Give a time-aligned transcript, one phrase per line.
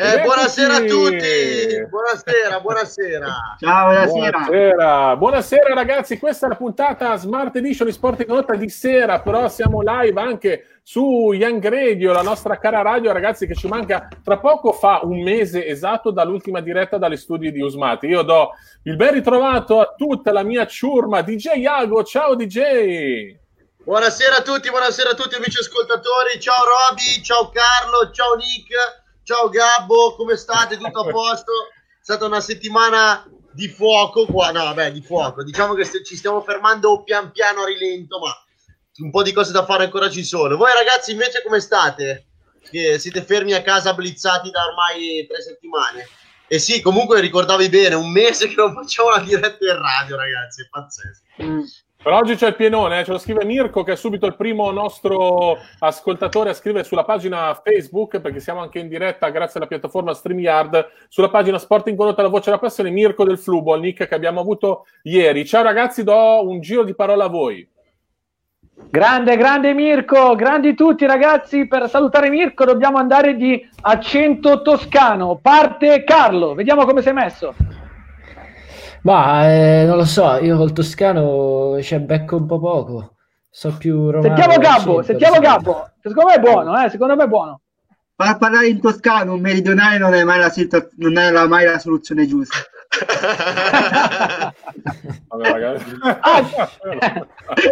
[0.00, 3.56] Eh, buonasera a tutti, buonasera, buonasera.
[3.58, 4.38] Ciao, buonasera.
[4.38, 5.16] buonasera.
[5.16, 9.48] Buonasera ragazzi, questa è la puntata Smart Edition di Sport in Nota di sera, però
[9.48, 14.38] siamo live anche su Young Radio, la nostra cara radio ragazzi che ci manca tra
[14.38, 18.06] poco, fa un mese esatto dall'ultima diretta dalle studi di Usmati.
[18.06, 18.50] Io do
[18.84, 23.36] il ben ritrovato a tutta la mia ciurma, DJ Iago, ciao DJ!
[23.82, 28.97] Buonasera a tutti, buonasera a tutti amici ascoltatori, ciao Roby, ciao Carlo, ciao Nick
[29.28, 30.78] Ciao Gabbo, come state?
[30.78, 31.52] Tutto a posto?
[32.00, 35.44] È stata una settimana di fuoco qua, no, beh, di fuoco.
[35.44, 38.34] Diciamo che st- ci stiamo fermando pian piano a rilento, ma
[39.00, 40.56] un po' di cose da fare ancora ci sono.
[40.56, 42.28] Voi ragazzi invece come state?
[42.70, 46.08] Che siete fermi a casa blizzati da ormai tre settimane.
[46.46, 50.62] E sì, comunque ricordavi bene, un mese che non facciamo la diretta in radio, ragazzi,
[50.62, 51.22] è pazzesco.
[52.00, 53.04] Per oggi c'è il pienone, eh?
[53.04, 57.60] ce lo scrive Mirko che è subito il primo nostro ascoltatore a scrivere sulla pagina
[57.60, 62.28] Facebook perché siamo anche in diretta grazie alla piattaforma StreamYard sulla pagina Sporting con la
[62.28, 65.44] voce della passione Mirko del Flubo, il nick che abbiamo avuto ieri.
[65.44, 67.68] Ciao ragazzi, do un giro di parola a voi.
[68.90, 76.04] Grande, grande Mirko, grandi tutti ragazzi, per salutare Mirko dobbiamo andare di accento toscano, parte
[76.04, 77.54] Carlo, vediamo come sei messo.
[79.02, 83.14] Ma eh, non lo so, io col toscano ci becco un po' poco.
[83.50, 84.36] So più romano.
[84.36, 85.90] Sentiamo Gabbo, sentiamo Gabbo.
[86.02, 86.90] Secondo me è buono, eh?
[86.90, 87.60] Secondo me è buono.
[88.16, 91.64] Ma parlare in toscano, un meridionale non è mai la, situ- non è la, mai
[91.64, 92.58] la soluzione giusta.
[95.28, 95.96] Vabbè, ragazzi.
[96.02, 96.40] Ah,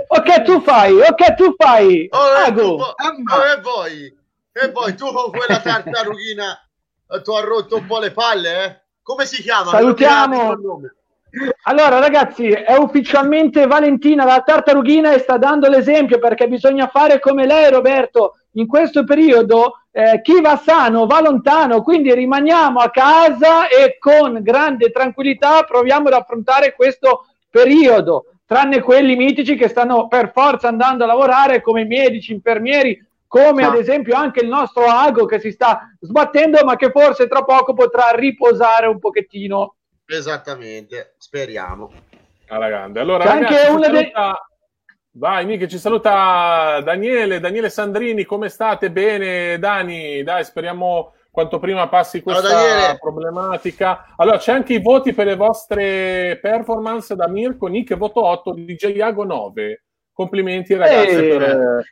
[0.08, 2.08] ok, tu fai, ok, tu fai.
[2.10, 4.16] Oh, eh, tu, oh, e voi?
[4.52, 6.60] E poi tu con quella tartarughina
[7.22, 8.80] tu hai rotto un po' le palle, eh?
[9.02, 9.70] Come si chiama?
[9.70, 10.56] Salutiamo.
[11.64, 17.46] Allora, ragazzi, è ufficialmente Valentina la tartarughina e sta dando l'esempio perché bisogna fare come
[17.46, 18.38] lei, Roberto.
[18.52, 24.40] In questo periodo eh, chi va sano va lontano, quindi rimaniamo a casa e con
[24.42, 31.04] grande tranquillità proviamo ad affrontare questo periodo, tranne quelli mitici che stanno per forza andando
[31.04, 35.90] a lavorare come medici, infermieri, come ad esempio anche il nostro Ago che si sta
[36.00, 39.74] sbattendo, ma che forse tra poco potrà riposare un pochettino.
[40.06, 41.90] Esattamente, speriamo.
[42.48, 43.00] Alla grande.
[43.00, 44.12] Allora, C'è ragazzi, anche una dei...
[45.16, 48.90] Vai, Miche, ci saluta Daniele, Daniele Sandrini, come state?
[48.90, 50.22] Bene, Dani?
[50.22, 54.12] Dai, speriamo quanto prima passi questa Ciao, problematica.
[54.16, 58.94] Allora, c'è anche i voti per le vostre performance da Mirko, Nick, voto 8, DJ
[58.94, 59.84] Iago 9.
[60.12, 61.28] Complimenti ragazzi Ehi.
[61.36, 61.84] per,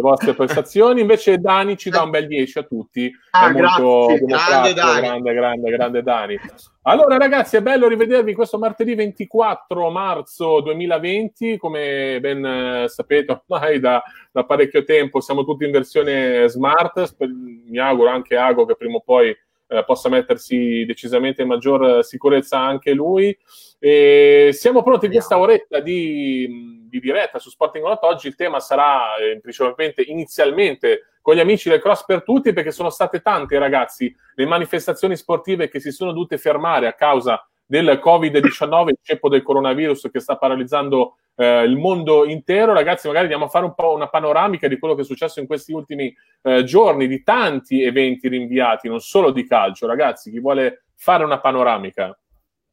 [0.00, 1.02] le vostre prestazioni.
[1.02, 3.10] Invece Dani ci dà un bel 10 a tutti.
[3.30, 5.00] Ah, è molto grande Dani.
[5.00, 6.40] grande, grande, grande Dani.
[6.82, 13.78] Allora ragazzi, è bello rivedervi questo martedì 24 marzo 2020, come ben eh, sapete ormai
[13.78, 14.02] da,
[14.32, 19.02] da, parecchio tempo siamo tutti in versione smart, mi auguro anche Ago che prima o
[19.04, 23.36] poi eh, possa mettersi decisamente in maggior sicurezza anche lui.
[23.78, 28.60] E siamo pronti in questa oretta di di diretta su Sporting Lot oggi il tema
[28.60, 33.58] sarà eh, principalmente inizialmente con gli amici del Cross per tutti perché sono state tante
[33.58, 39.28] ragazzi le manifestazioni sportive che si sono dovute fermare a causa del Covid-19, il ceppo
[39.28, 42.72] del coronavirus che sta paralizzando eh, il mondo intero.
[42.72, 45.46] Ragazzi, magari andiamo a fare un po' una panoramica di quello che è successo in
[45.46, 46.12] questi ultimi
[46.42, 49.86] eh, giorni, di tanti eventi rinviati, non solo di calcio.
[49.86, 52.18] Ragazzi, chi vuole fare una panoramica?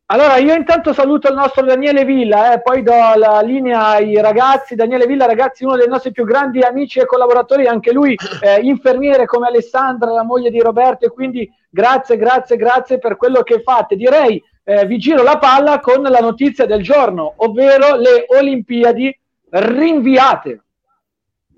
[0.09, 4.74] Allora, io intanto saluto il nostro Daniele Villa, eh, poi do la linea ai ragazzi.
[4.74, 9.25] Daniele Villa, ragazzi, uno dei nostri più grandi amici e collaboratori, anche lui eh, infermiere
[9.25, 13.98] come Alessandra, la moglie di Roberto, e quindi grazie, grazie, grazie per quello che fate.
[13.98, 19.19] Direi, eh, vi giro la palla con la notizia del giorno, ovvero le Olimpiadi
[19.50, 20.63] rinviate.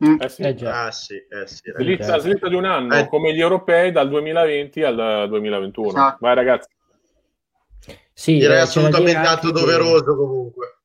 [0.03, 0.15] Mm.
[0.21, 0.41] Eh sì.
[0.41, 0.85] Eh già.
[0.85, 3.07] Ah, sì, eh sì, slitta, slitta di un anno, eh.
[3.09, 5.99] come gli europei dal 2020 al 2021.
[5.99, 6.17] Ah.
[6.19, 6.77] Vai ragazzi.
[8.13, 10.79] Sì, direi eh, assolutamente atto doveroso comunque.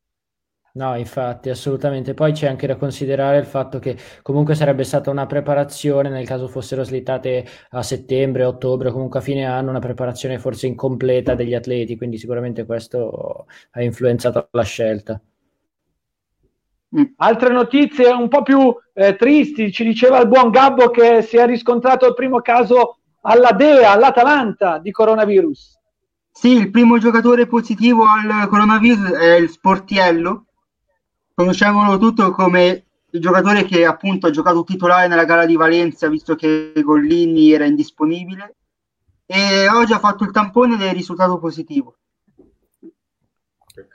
[0.77, 2.15] No, infatti, assolutamente.
[2.15, 6.49] Poi c'è anche da considerare il fatto che comunque sarebbe stata una preparazione, nel caso
[6.49, 11.97] fossero slittate a settembre, ottobre, comunque a fine anno, una preparazione forse incompleta degli atleti,
[11.97, 15.21] quindi sicuramente questo ha influenzato la scelta.
[16.99, 17.05] Mm.
[17.19, 21.47] Altre notizie un po' più eh, tristi, ci diceva il buon Gabbo che si è
[21.47, 25.79] riscontrato il primo caso alla DEA, all'Atalanta, di coronavirus.
[26.37, 30.47] Sì, il primo giocatore positivo al coronavirus è il Sportiello.
[31.33, 36.35] Conosciamolo tutto come il giocatore che appunto ha giocato titolare nella gara di Valencia, visto
[36.35, 38.57] che Gollini era indisponibile.
[39.25, 41.99] E oggi ha fatto il tampone ed è risultato positivo.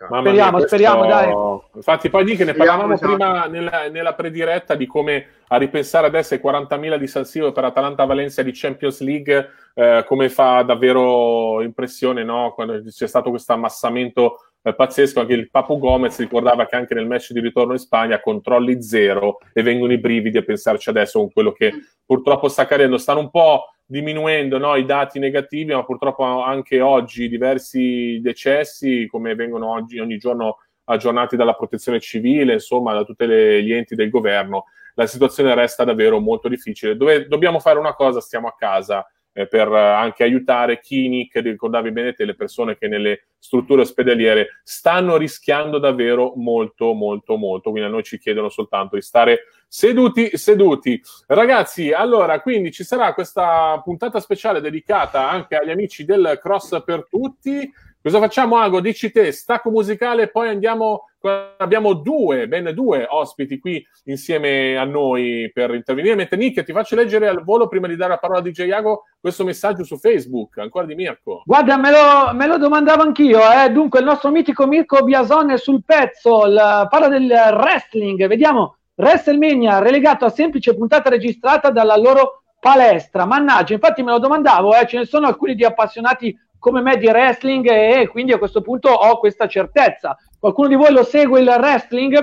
[0.07, 0.67] Mamma speriamo, mia, questo...
[0.67, 1.33] speriamo, dai.
[1.75, 3.15] Infatti, poi di che ne parlavamo esatto.
[3.15, 7.65] prima nella, nella, prediretta di come a ripensare adesso ai 40.000 di San Siro per
[7.65, 12.53] Atalanta Valencia di Champions League, eh, come fa davvero impressione, no?
[12.53, 15.19] Quando c'è stato questo ammassamento eh, pazzesco.
[15.19, 19.39] Anche il Papu Gomez ricordava che anche nel match di ritorno in Spagna controlli zero
[19.53, 21.73] e vengono i brividi a pensarci adesso con quello che
[22.05, 22.97] purtroppo sta accadendo.
[22.97, 29.33] Stanno un po' diminuendo no, i dati negativi, ma purtroppo anche oggi diversi decessi, come
[29.33, 34.65] vengono oggi ogni giorno aggiornati dalla protezione civile, insomma, da tutti gli enti del governo,
[34.93, 36.95] la situazione resta davvero molto difficile.
[36.95, 41.91] Dove dobbiamo fare una cosa, stiamo a casa eh, per anche aiutare chi, Nick, ricordavi
[41.91, 47.71] bene te, le persone che nelle strutture ospedaliere stanno rischiando davvero molto, molto, molto.
[47.71, 50.99] Quindi a noi ci chiedono soltanto di stare seduti, seduti.
[51.27, 57.07] Ragazzi, allora, quindi ci sarà questa puntata speciale dedicata anche agli amici del Cross per
[57.07, 57.71] Tutti.
[58.01, 58.81] Cosa facciamo, Ago?
[58.81, 61.09] Dici te, stacco musicale, poi andiamo
[61.57, 66.15] abbiamo due, ben due ospiti qui insieme a noi per intervenire.
[66.15, 69.03] Mentre Nick, ti faccio leggere al volo prima di dare la parola a DJ Iago
[69.19, 71.43] questo messaggio su Facebook, ancora di Mirko.
[71.45, 73.41] Guarda, me lo, me lo domandavo anch'io.
[73.51, 73.69] Eh?
[73.69, 78.25] Dunque, il nostro mitico Mirko Biasone sul pezzo, il, parla del wrestling.
[78.27, 83.25] Vediamo, WrestleMania relegato a semplice puntata registrata dalla loro palestra.
[83.25, 84.85] Mannaggia, infatti me lo domandavo, eh?
[84.85, 88.89] ce ne sono alcuni di appassionati come me di wrestling e quindi a questo punto
[88.89, 90.17] ho questa certezza.
[90.37, 92.15] Qualcuno di voi lo segue il wrestling?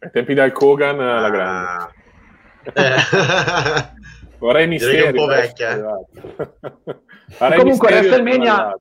[0.00, 1.92] Ai tempi del Kogan la grande.
[2.74, 3.96] Eh.
[4.38, 5.06] Vorrei misteri.
[5.06, 5.80] un po' vecchia.
[7.36, 8.74] Comunque WrestleMania,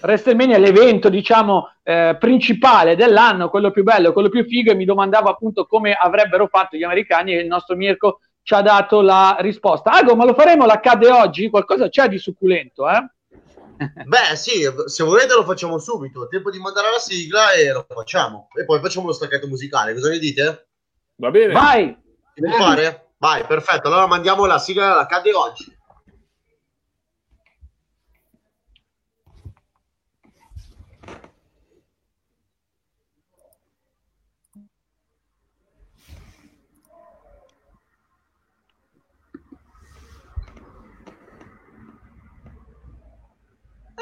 [0.00, 4.86] WrestleMania è l'evento diciamo eh, principale dell'anno, quello più bello, quello più figo e mi
[4.86, 9.36] domandavo appunto come avrebbero fatto gli americani e il nostro Mirko ci ha dato la
[9.40, 9.92] risposta.
[9.92, 11.50] Ago, ma lo faremo l'accade oggi?
[11.50, 13.06] Qualcosa c'è di succulento, eh?
[14.04, 16.28] Beh, sì, se volete lo facciamo subito.
[16.28, 18.48] Tempo di mandare la sigla e lo facciamo.
[18.58, 19.94] E poi facciamo lo stacchetto musicale.
[19.94, 20.68] Cosa ne dite?
[21.16, 21.52] Va bene.
[21.52, 21.96] Vai!
[23.18, 23.88] Vai, perfetto.
[23.88, 25.78] Allora mandiamo la sigla alla cade oggi.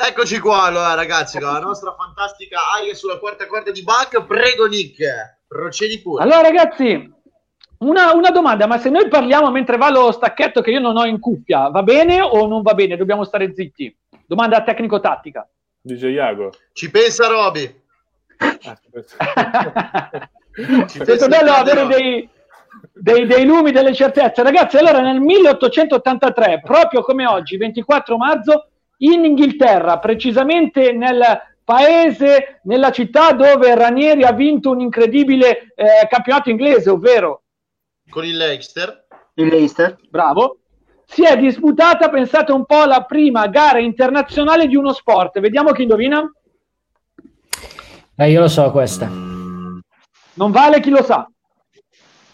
[0.08, 4.24] Eccoci qua allora ragazzi, la nostra fantastica aria sulla quarta corda di Bach.
[4.24, 5.04] Prego Nick,
[5.46, 6.22] procedi pure.
[6.22, 7.12] Allora ragazzi,
[7.80, 11.04] una, una, domanda, ma se noi parliamo mentre va lo stacchetto che io non ho
[11.04, 12.96] in cuffia, va bene o non va bene?
[12.96, 13.94] Dobbiamo stare zitti?
[14.26, 15.46] Domanda tecnico-tattica.
[15.78, 16.52] Dice Iago.
[16.72, 17.80] Ci pensa Roby.
[18.38, 18.78] Ah,
[20.50, 22.28] È bello avere dei,
[22.94, 24.42] dei, dei lumi, delle certezze.
[24.42, 31.22] Ragazzi, allora nel 1883, proprio come oggi, 24 marzo, in Inghilterra, precisamente nel
[31.64, 37.42] paese, nella città dove Ranieri ha vinto un incredibile eh, campionato inglese, ovvero
[38.08, 39.06] con il Leicester.
[39.34, 39.96] Il Leicester.
[40.08, 40.58] Bravo.
[41.04, 45.38] Si è disputata, pensate un po', la prima gara internazionale di uno sport.
[45.40, 46.30] Vediamo chi indovina.
[48.16, 49.06] Eh, io lo so questa.
[49.06, 49.78] Mm.
[50.34, 51.26] Non vale chi lo sa.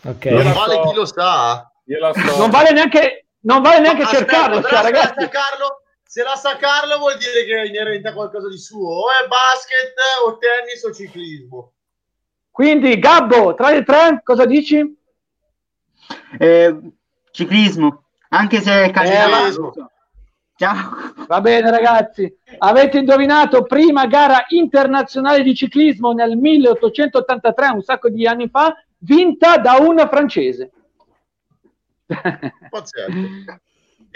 [0.04, 0.24] Ok.
[0.26, 0.82] Non vale so.
[0.88, 1.70] chi lo sa.
[1.86, 2.38] So.
[2.38, 4.62] Non vale neanche, non vale neanche aspetta, cercarlo.
[4.62, 5.28] Cioè, ragazzi.
[5.28, 5.82] Carlo,
[6.14, 9.26] se la sa Carlo vuol dire che è inerente a qualcosa di suo, o è
[9.26, 9.94] basket,
[10.24, 11.72] o tennis, o ciclismo.
[12.52, 14.96] Quindi, Gabbo, tra le tre, cosa dici?
[16.38, 16.78] Eh,
[17.32, 19.72] ciclismo, anche se è calcio.
[20.56, 21.14] Ciao.
[21.26, 28.24] Va bene ragazzi, avete indovinato prima gara internazionale di ciclismo nel 1883, un sacco di
[28.24, 30.70] anni fa, vinta da un francese.
[32.70, 33.62] Pazzesco.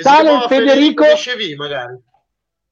[0.03, 1.05] Tale Federico
[1.57, 2.01] magari.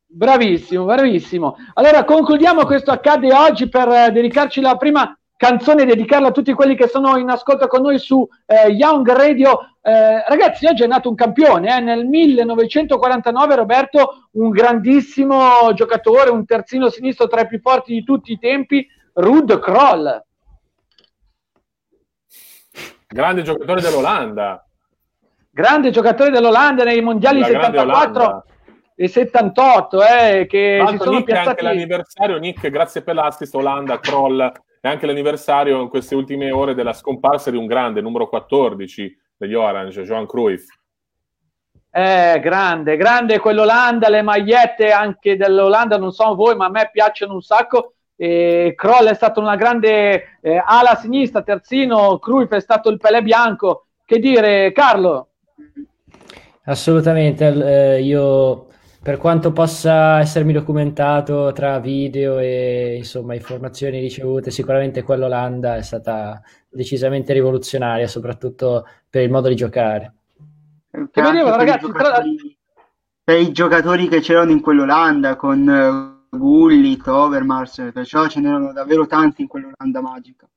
[0.09, 1.57] Bravissimo, bravissimo.
[1.75, 6.53] Allora concludiamo questo accade oggi per eh, dedicarci la prima canzone e dedicarla a tutti
[6.53, 9.77] quelli che sono in ascolto con noi su eh, Young Radio.
[9.83, 11.81] Eh, ragazzi, oggi è nato un campione, eh?
[11.81, 18.33] nel 1949 Roberto, un grandissimo giocatore, un terzino sinistro tra i più forti di tutti
[18.33, 20.25] i tempi, Rud Kroll.
[23.09, 24.67] Grande giocatore dell'Olanda
[25.57, 28.45] grande giocatore dell'Olanda nei mondiali La 74
[28.95, 33.55] e 78 eh, che Tanto, si sono Nick piazzati anche l'anniversario Nick grazie per l'assist
[33.55, 38.29] Olanda Kroll è anche l'anniversario in queste ultime ore della scomparsa di un grande numero
[38.29, 40.67] 14 degli Orange Johan Cruyff
[41.91, 47.33] eh, grande, grande quell'Olanda, le magliette anche dell'Olanda, non so voi, ma a me piacciono
[47.33, 47.95] un sacco.
[48.15, 53.23] E Kroll è stato una grande eh, ala sinistra, terzino, Cruyff è stato il pelle
[53.23, 53.87] bianco.
[54.05, 55.31] Che dire, Carlo?
[56.69, 58.67] Assolutamente, eh, io
[59.01, 66.43] per quanto possa essermi documentato tra video e insomma informazioni ricevute, sicuramente quell'Olanda è stata
[66.69, 70.15] decisamente rivoluzionaria, soprattutto per il modo di giocare.
[70.91, 72.21] Che vedevo, ragazzi, tra...
[73.23, 79.07] per i giocatori che c'erano in quell'Olanda con uh, Gullit, Overmars, perciò ce n'erano davvero
[79.07, 80.49] tanti in quell'Olanda magica.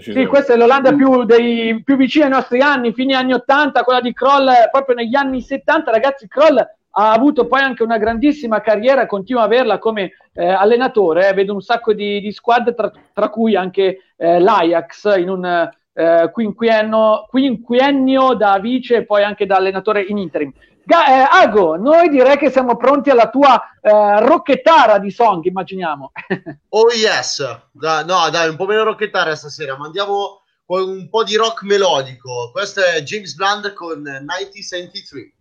[0.00, 4.00] Sì, questa è l'Olanda più, dei, più vicina ai nostri anni, fine anni 80, quella
[4.00, 5.90] di Kroll proprio negli anni 70.
[5.90, 11.28] Ragazzi, Kroll ha avuto poi anche una grandissima carriera, continua a averla come eh, allenatore.
[11.28, 11.32] Eh.
[11.32, 16.30] Vedo un sacco di, di squadre, tra, tra, cui anche eh, l'Ajax in un eh,
[16.32, 20.52] quinquennio, quinquennio da vice e poi anche da allenatore in interim.
[20.88, 26.12] Ga- eh, Ago, noi direi che siamo pronti alla tua eh, rocchettara di song, immaginiamo.
[26.70, 31.24] oh yes, da, no dai, un po' meno rocchettara stasera, ma andiamo con un po'
[31.24, 32.50] di rock melodico.
[32.52, 35.32] Questo è James Blunt con 1973.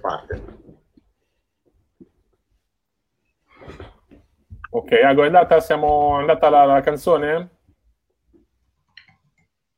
[0.00, 0.42] Parte.
[4.70, 7.50] Ok, Ago, è andata, siamo, andata la, la canzone?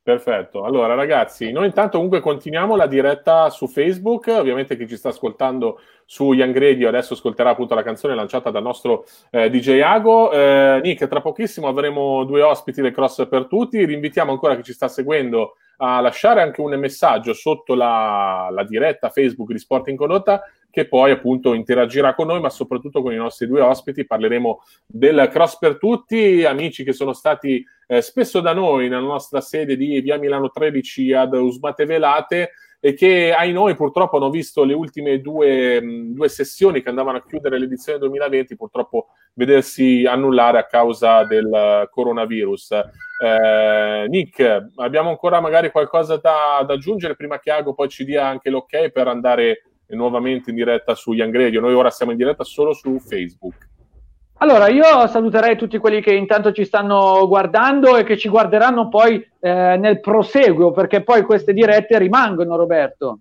[0.04, 0.64] Perfetto.
[0.64, 4.26] Allora, ragazzi, noi intanto comunque continuiamo la diretta su Facebook.
[4.26, 8.62] Ovviamente chi ci sta ascoltando su Young Radio adesso ascolterà appunto la canzone lanciata dal
[8.62, 10.30] nostro eh, DJ Ago.
[10.30, 13.82] Eh, Nick, tra pochissimo avremo due ospiti del Cross per tutti.
[13.82, 19.08] Rinvitiamo ancora chi ci sta seguendo a lasciare anche un messaggio sotto la, la diretta
[19.08, 20.42] Facebook di Sport in Condotta
[20.74, 24.04] che poi appunto interagirà con noi, ma soprattutto con i nostri due ospiti.
[24.04, 29.40] Parleremo del Cross per tutti, amici che sono stati eh, spesso da noi nella nostra
[29.40, 32.50] sede di Via Milano 13 ad Usmate Velate
[32.80, 37.18] e che ai noi purtroppo hanno visto le ultime due, mh, due, sessioni che andavano
[37.18, 42.72] a chiudere l'edizione 2020 purtroppo vedersi annullare a causa del coronavirus.
[43.22, 48.26] Eh, Nick, abbiamo ancora magari qualcosa da, da aggiungere prima che Ago poi ci dia
[48.26, 51.60] anche l'ok per andare nuovamente in diretta su Young Radio.
[51.60, 53.68] Noi ora siamo in diretta solo su Facebook.
[54.38, 59.14] Allora, io saluterei tutti quelli che intanto ci stanno guardando e che ci guarderanno poi
[59.40, 63.20] eh, nel proseguo, perché poi queste dirette rimangono, Roberto.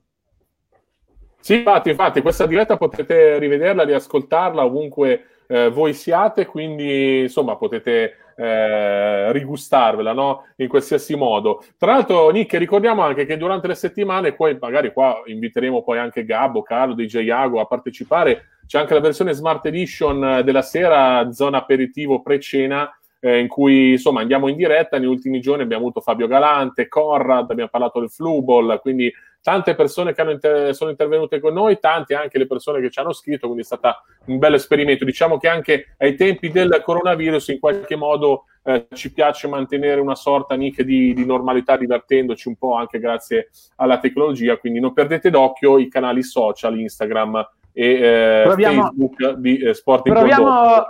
[1.39, 8.17] Sì, infatti, infatti, questa diretta potete rivederla, riascoltarla ovunque eh, voi siate, quindi insomma potete
[8.35, 10.45] eh, rigustarvela no?
[10.57, 11.63] in qualsiasi modo.
[11.77, 16.25] Tra l'altro, Nick, ricordiamo anche che durante le settimane, poi magari qua inviteremo poi anche
[16.25, 18.47] Gabbo, Carlo, DJ Iago a partecipare.
[18.65, 24.21] C'è anche la versione Smart Edition della sera, zona aperitivo pre-cena, eh, in cui insomma
[24.21, 24.97] andiamo in diretta.
[24.97, 29.11] Negli ultimi giorni abbiamo avuto Fabio Galante, Conrad, abbiamo parlato del Fluball, quindi
[29.43, 33.11] tante persone che inter- sono intervenute con noi, tante anche le persone che ci hanno
[33.11, 33.93] scritto, quindi è stato
[34.25, 35.03] un bel esperimento.
[35.03, 40.15] Diciamo che anche ai tempi del coronavirus in qualche modo eh, ci piace mantenere una
[40.15, 45.29] sorta Nick, di, di, normalità divertendoci un po' anche grazie alla tecnologia, quindi non perdete
[45.29, 50.85] d'occhio i canali social, Instagram e eh, proviamo, Facebook di eh, Sport proviamo,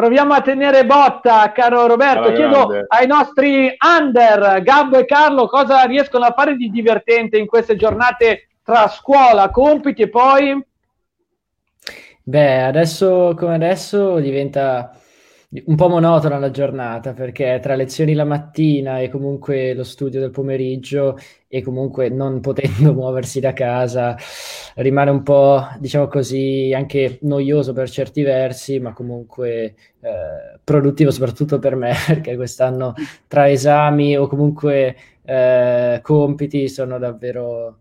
[0.00, 2.28] Proviamo a tenere botta, caro Roberto.
[2.28, 2.86] Alla Chiedo grande.
[2.88, 8.48] ai nostri under, Gabbo e Carlo, cosa riescono a fare di divertente in queste giornate
[8.64, 10.66] tra scuola, compiti e poi?
[12.22, 14.90] Beh, adesso come adesso diventa
[15.52, 20.30] un po' monotona la giornata perché tra lezioni la mattina e comunque lo studio del
[20.30, 24.16] pomeriggio e comunque non potendo muoversi da casa
[24.76, 31.58] rimane un po', diciamo così, anche noioso per certi versi, ma comunque eh, produttivo soprattutto
[31.58, 32.94] per me perché quest'anno
[33.26, 37.78] tra esami o comunque eh, compiti sono davvero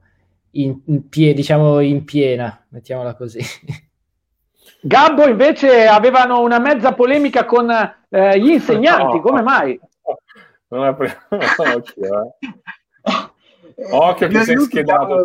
[0.52, 3.40] in, in, pie, diciamo in piena, mettiamola così.
[4.82, 9.80] Gabbo invece avevano una mezza polemica con eh, gli insegnanti, no, come mai?
[10.70, 13.90] Non è pre- occhio, eh.
[13.92, 15.24] occhio che sei schedato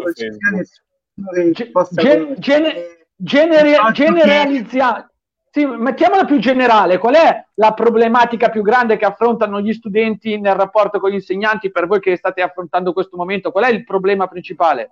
[1.91, 2.73] Gen- gen-
[3.17, 5.09] genere- generalizziamo
[5.55, 10.57] sì, mettiamola più generale, qual è la problematica più grande che affrontano gli studenti nel
[10.57, 13.53] rapporto con gli insegnanti per voi che state affrontando questo momento?
[13.53, 14.91] Qual è il problema principale?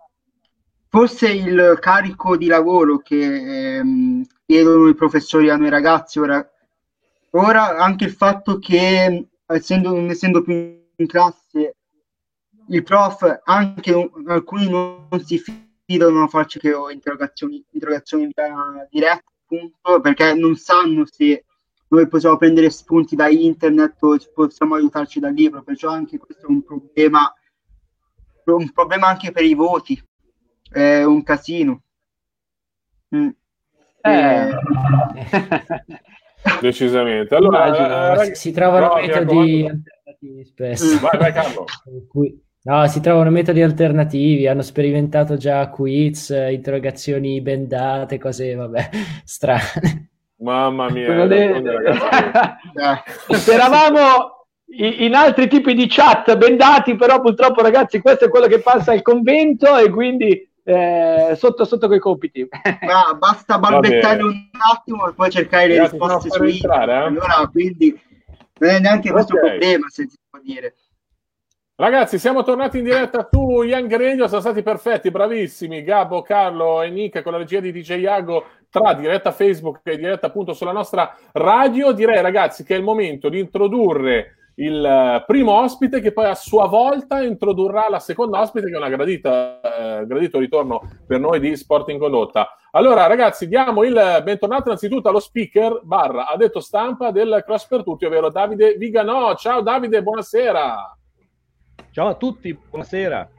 [0.94, 6.46] Forse il carico di lavoro che ehm, chiedono i professori a noi ragazzi ora,
[7.30, 11.76] ora anche il fatto che essendo, non essendo più in classe
[12.68, 15.42] il prof anche alcuni non si
[15.86, 18.30] fidano a farci che ho interrogazioni, interrogazioni
[18.90, 21.46] dirette appunto perché non sanno se
[21.88, 26.50] noi possiamo prendere spunti da internet o possiamo aiutarci dal libro, perciò anche questo è
[26.50, 27.32] un problema,
[28.44, 29.98] un problema anche per i voti,
[30.72, 31.82] è un casino.
[33.14, 33.28] Mm.
[34.00, 34.50] Eh.
[36.60, 37.34] Decisamente.
[37.34, 40.98] Allora, Immagino, eh, si, si trovano no, metodi alternativi spesso.
[41.00, 41.64] Vai, vai Carlo.
[42.64, 48.88] No, si trovano metodi alternativi, hanno sperimentato già quiz, interrogazioni bendate, cose, vabbè,
[49.24, 50.10] strane.
[50.36, 51.26] Mamma mia.
[53.30, 58.92] Speravamo in altri tipi di chat bendati, però purtroppo ragazzi questo è quello che passa
[58.92, 62.46] al convento e quindi eh, sotto sotto quei compiti.
[62.82, 66.88] Ma basta balbettare un attimo e poi cercare le risposte su internet.
[66.88, 66.92] Eh?
[66.92, 68.00] Allora, quindi
[68.58, 69.12] non è neanche okay.
[69.12, 70.74] questo problema, se si può dire.
[71.74, 75.82] Ragazzi, siamo tornati in diretta su Young Radio, sono stati perfetti, bravissimi.
[75.82, 80.28] Gabbo, Carlo e Nick con la regia di DJ Iago tra diretta Facebook e diretta
[80.28, 81.92] appunto sulla nostra radio.
[81.92, 86.34] Direi ragazzi che è il momento di introdurre il eh, primo ospite che poi a
[86.34, 89.60] sua volta introdurrà la seconda ospite che è una gradita,
[90.00, 92.56] eh, gradito ritorno per noi di Sport in Condotta.
[92.72, 97.82] Allora ragazzi diamo il bentornato innanzitutto allo speaker barra ha detto stampa del Cross per
[97.82, 99.34] Tutti, ovvero Davide Viganò.
[99.36, 100.96] Ciao Davide, buonasera.
[101.90, 103.30] Ciao a tutti, buonasera.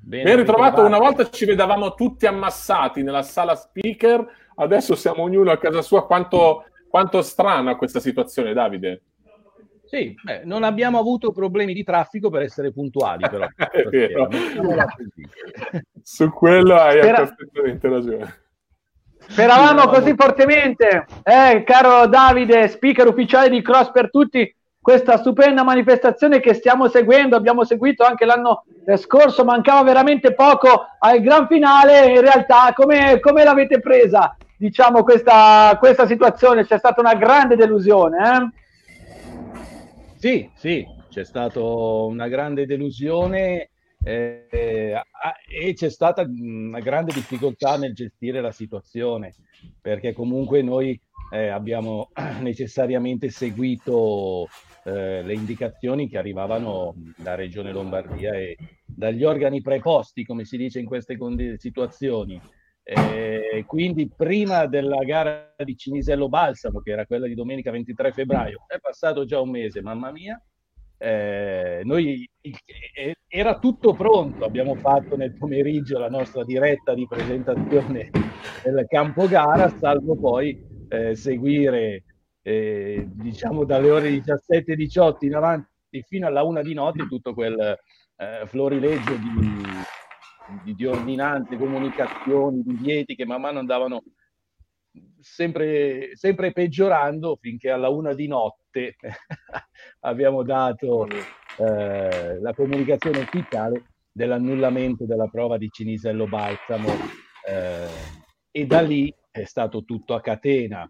[0.00, 0.84] Bene, ben ritrovato.
[0.84, 6.04] Una volta ci vedevamo tutti ammassati nella sala speaker, adesso siamo ognuno a casa sua.
[6.04, 9.02] Quanto, quanto strana questa situazione, Davide?
[9.92, 13.44] Sì, beh, non abbiamo avuto problemi di traffico per essere puntuali, però.
[13.70, 14.26] È vero.
[16.02, 17.18] Su quello hai Spera...
[17.18, 18.40] perfettamente ragione.
[19.18, 26.40] Speravamo così fortemente, eh, caro Davide, speaker ufficiale di Cross per tutti questa stupenda manifestazione
[26.40, 28.64] che stiamo seguendo, abbiamo seguito anche l'anno
[28.96, 35.76] scorso, mancava veramente poco al gran finale, in realtà come, come l'avete presa diciamo questa,
[35.78, 36.64] questa, situazione?
[36.64, 38.16] C'è stata una grande delusione?
[38.18, 38.60] Eh?
[40.22, 43.70] Sì, sì, c'è stata una grande delusione
[44.04, 44.94] eh,
[45.48, 49.34] e c'è stata una grande difficoltà nel gestire la situazione
[49.80, 50.96] perché comunque noi
[51.32, 54.46] eh, abbiamo necessariamente seguito
[54.84, 58.56] eh, le indicazioni che arrivavano da Regione Lombardia e
[58.86, 61.18] dagli organi preposti, come si dice in queste
[61.56, 62.40] situazioni.
[62.94, 68.64] Eh, quindi prima della gara di Cinisello Balsamo, che era quella di domenica 23 febbraio,
[68.66, 70.40] è passato già un mese, mamma mia.
[70.98, 78.10] Eh, noi eh, era tutto pronto, abbiamo fatto nel pomeriggio la nostra diretta di presentazione
[78.62, 82.04] del campo gara, salvo poi eh, seguire
[82.42, 85.68] eh, diciamo dalle ore 17-18 in avanti
[86.06, 87.76] fino alla una di notte tutto quel
[88.46, 89.62] florileggio di,
[90.62, 94.02] di, di, ordinanze, comunicazioni, divieti che man mano andavano
[95.20, 98.96] sempre, sempre peggiorando finché alla una di notte
[100.00, 106.88] abbiamo dato eh, la comunicazione ufficiale dell'annullamento della prova di Cinisello Balsamo
[107.46, 107.88] eh,
[108.50, 110.88] e da lì è stato tutto a catena.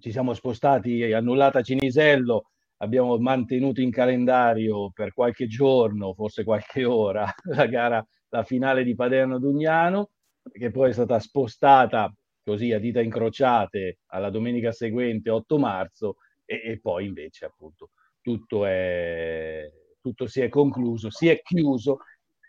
[0.00, 7.26] Ci siamo spostati, annullata Cinisello, abbiamo mantenuto in calendario per qualche giorno, forse qualche ora,
[7.54, 10.10] la gara, la finale di Paderno Dugnano,
[10.50, 12.12] che poi è stata spostata
[12.42, 18.64] così a dita incrociate alla domenica seguente, 8 marzo, e, e poi invece appunto tutto,
[18.64, 21.98] è, tutto si è concluso, si è chiuso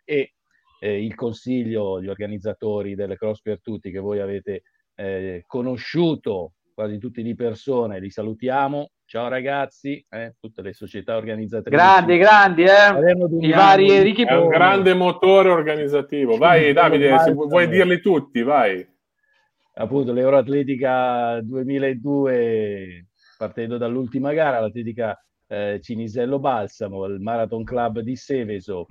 [0.06, 0.34] e
[0.80, 4.64] eh, il consiglio, gli organizzatori delle Cross per Tutti che voi avete
[4.96, 8.92] eh, conosciuto quasi tutti di persone, li salutiamo.
[9.10, 11.76] Ciao ragazzi, eh, tutte le società organizzatrici.
[11.76, 13.40] Grandi, grandi, eh?
[13.40, 16.38] I vari Enrichi È un grande motore organizzativo.
[16.38, 18.88] Vai Davide, se vuoi dirli tutti, vai.
[19.74, 28.86] Appunto, l'Euroatletica 2002, partendo dall'ultima gara, l'Atletica eh, Cinisello Balsamo, il Marathon Club di Seveso,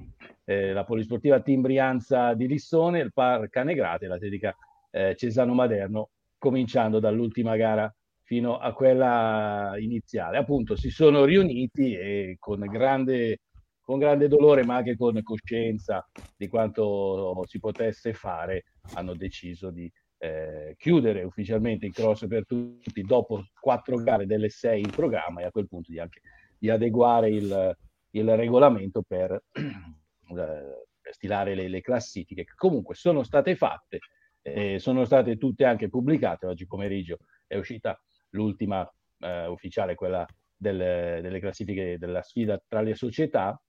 [0.44, 4.52] eh, la Polisportiva Team Brianza di Lissone, il Par Canegrate l'Atletica
[4.90, 7.88] eh, Cesano Maderno, cominciando dall'ultima gara
[8.28, 10.36] fino a quella iniziale.
[10.36, 13.38] Appunto, si sono riuniti e con grande,
[13.80, 18.64] con grande dolore, ma anche con coscienza di quanto si potesse fare,
[18.96, 24.82] hanno deciso di eh, chiudere ufficialmente il cross per tutti dopo quattro gare delle sei
[24.82, 26.20] in programma e a quel punto di, anche,
[26.58, 27.76] di adeguare il,
[28.10, 34.00] il regolamento per eh, stilare le, le, classifiche che comunque sono state fatte,
[34.42, 36.44] eh, sono state tutte anche pubblicate.
[36.44, 37.98] Oggi pomeriggio è uscita
[38.30, 43.60] l'ultima eh, ufficiale, quella del, delle classifiche della sfida tra le società,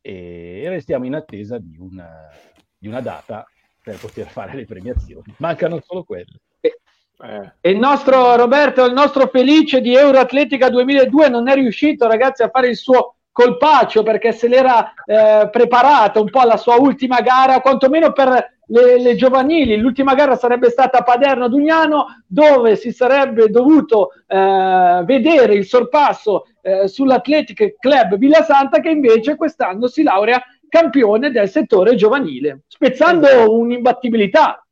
[0.00, 2.28] e, restiamo in attesa di una,
[2.76, 3.46] di una data
[3.82, 5.34] per poter fare le premiazioni.
[5.38, 6.40] Mancano solo quelle.
[6.60, 7.52] Eh.
[7.60, 12.50] E il nostro Roberto, il nostro Felice di Euroatletica 2002 non è riuscito, ragazzi, a
[12.50, 17.60] fare il suo colpaccio perché se l'era eh, preparata un po' alla sua ultima gara,
[17.60, 18.28] quantomeno per
[18.66, 19.76] le, le, giovanili.
[19.76, 26.86] L'ultima gara sarebbe stata a Paderno-Dugnano, dove si sarebbe dovuto eh, vedere il sorpasso eh,
[26.86, 34.64] sull'Athletic Club Villa Santa, che invece quest'anno si laurea campione del settore giovanile, spezzando un'imbattibilità.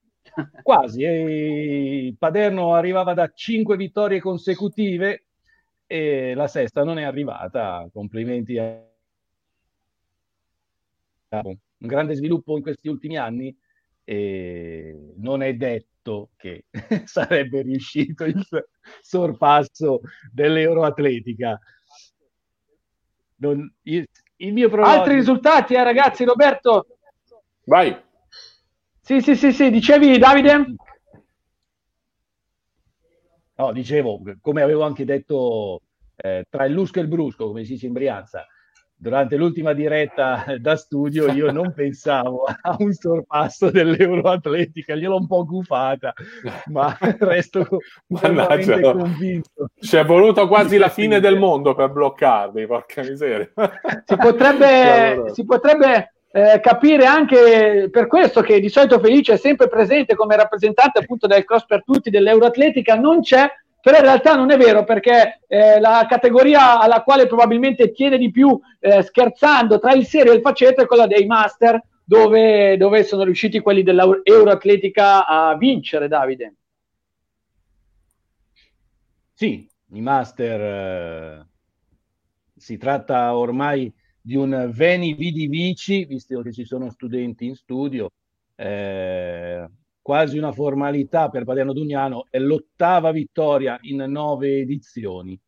[0.63, 5.25] Quasi, e Paderno arrivava da cinque vittorie consecutive
[5.93, 7.87] e la sesta non è arrivata.
[7.93, 8.83] Complimenti a
[11.29, 13.55] un grande sviluppo in questi ultimi anni
[14.03, 16.65] e non è detto che
[17.05, 18.43] sarebbe riuscito il
[19.03, 20.01] sorpasso
[20.33, 21.61] dell'Euroatletica.
[23.37, 24.99] Non, il, il mio pronostico...
[24.99, 26.87] Altri risultati, eh, ragazzi, Roberto?
[27.65, 27.95] Vai.
[28.99, 30.75] Sì, sì, sì, sì, dicevi Davide?
[33.63, 35.83] No, dicevo, come avevo anche detto,
[36.17, 38.45] eh, tra il lusco e il brusco, come si dice in Brianza,
[38.97, 45.45] durante l'ultima diretta da studio io non pensavo a un sorpasso dell'Euroatletica, gliel'ho un po'
[45.45, 46.13] gufata,
[46.71, 47.65] ma resto
[48.09, 49.69] Mannaggia, convinto.
[49.79, 53.49] Ci è voluto quasi la fine del mondo per bloccarmi, porca miseria.
[54.05, 59.69] Si potrebbe, si potrebbe eh, capire anche per questo che di solito Felice è sempre
[59.69, 63.49] presente come rappresentante appunto del cross per tutti dell'Euroatletica, non c'è
[63.83, 68.31] però in realtà non è vero perché eh, la categoria alla quale probabilmente tiene di
[68.31, 73.03] più eh, scherzando tra il serio e il faceto è quella dei master dove, dove
[73.03, 76.55] sono riusciti quelli dell'Euroatletica a vincere Davide.
[79.33, 81.47] Sì, i master eh,
[82.57, 88.11] si tratta ormai di un veni vidi vici visto che ci sono studenti in studio
[88.55, 89.69] eh,
[90.01, 95.39] quasi una formalità per Paderno Dugnano, è l'ottava vittoria in nove edizioni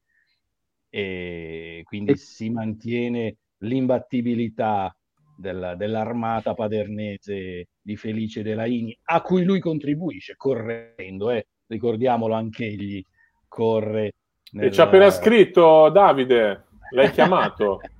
[0.88, 2.16] e quindi e...
[2.16, 4.96] si mantiene l'imbattibilità
[5.36, 11.46] della, dell'armata padernese di Felice Delaini, a cui lui contribuisce correndo, eh.
[11.66, 13.04] ricordiamolo anche egli,
[13.48, 14.12] corre.
[14.52, 14.68] Nella...
[14.68, 17.80] E ci ha appena scritto Davide, l'hai chiamato.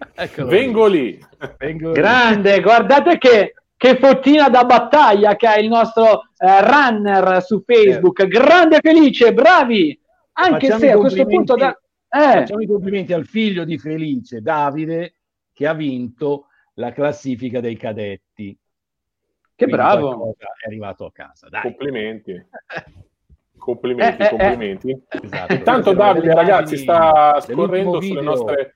[0.46, 1.18] Vengo lì.
[1.58, 2.62] Vengo Grande, lì.
[2.62, 8.20] guardate che che fottina da battaglia che ha il nostro eh, runner su Facebook.
[8.20, 8.28] Eh.
[8.28, 9.98] Grande felice, bravi!
[10.32, 11.54] Anche facciamo se a questo punto...
[11.54, 11.70] Da...
[11.70, 12.32] Eh.
[12.32, 15.14] Facciamo i complimenti al figlio di Felice, Davide,
[15.54, 18.54] che ha vinto la classifica dei cadetti.
[19.54, 20.34] Che Quindi bravo!
[20.36, 21.48] È arrivato a casa.
[21.48, 21.62] Dai.
[21.62, 22.34] Complimenti.
[23.56, 25.02] complimenti, eh, eh, eh, complimenti.
[25.08, 25.54] Esatto.
[25.54, 28.74] Intanto Davide, ragazzi, sta scorrendo sulle nostre...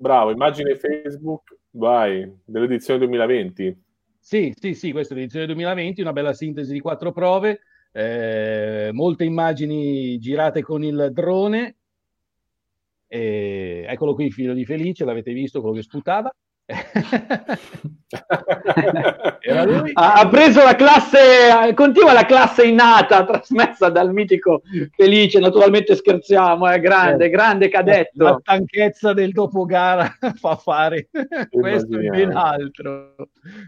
[0.00, 3.82] bravo, immagine Facebook Vai, dell'edizione 2020.
[4.18, 7.60] Sì, sì, sì, questa è l'edizione 2020, una bella sintesi di quattro prove,
[7.92, 11.76] eh, molte immagini girate con il drone.
[13.06, 16.32] E eccolo qui il figlio di Felice, l'avete visto quello che sputava
[19.92, 24.62] ha preso la classe, continua la classe innata trasmessa dal mitico
[24.94, 25.40] Felice.
[25.40, 28.24] Naturalmente scherziamo, è eh, grande, eh, grande cadetto.
[28.24, 31.08] La stanchezza del dopo gara fa fare
[31.50, 33.14] questo e ben altro.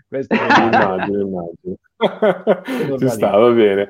[0.09, 2.99] Questo è immagino, immagino.
[2.99, 3.88] Ci sta, va bene.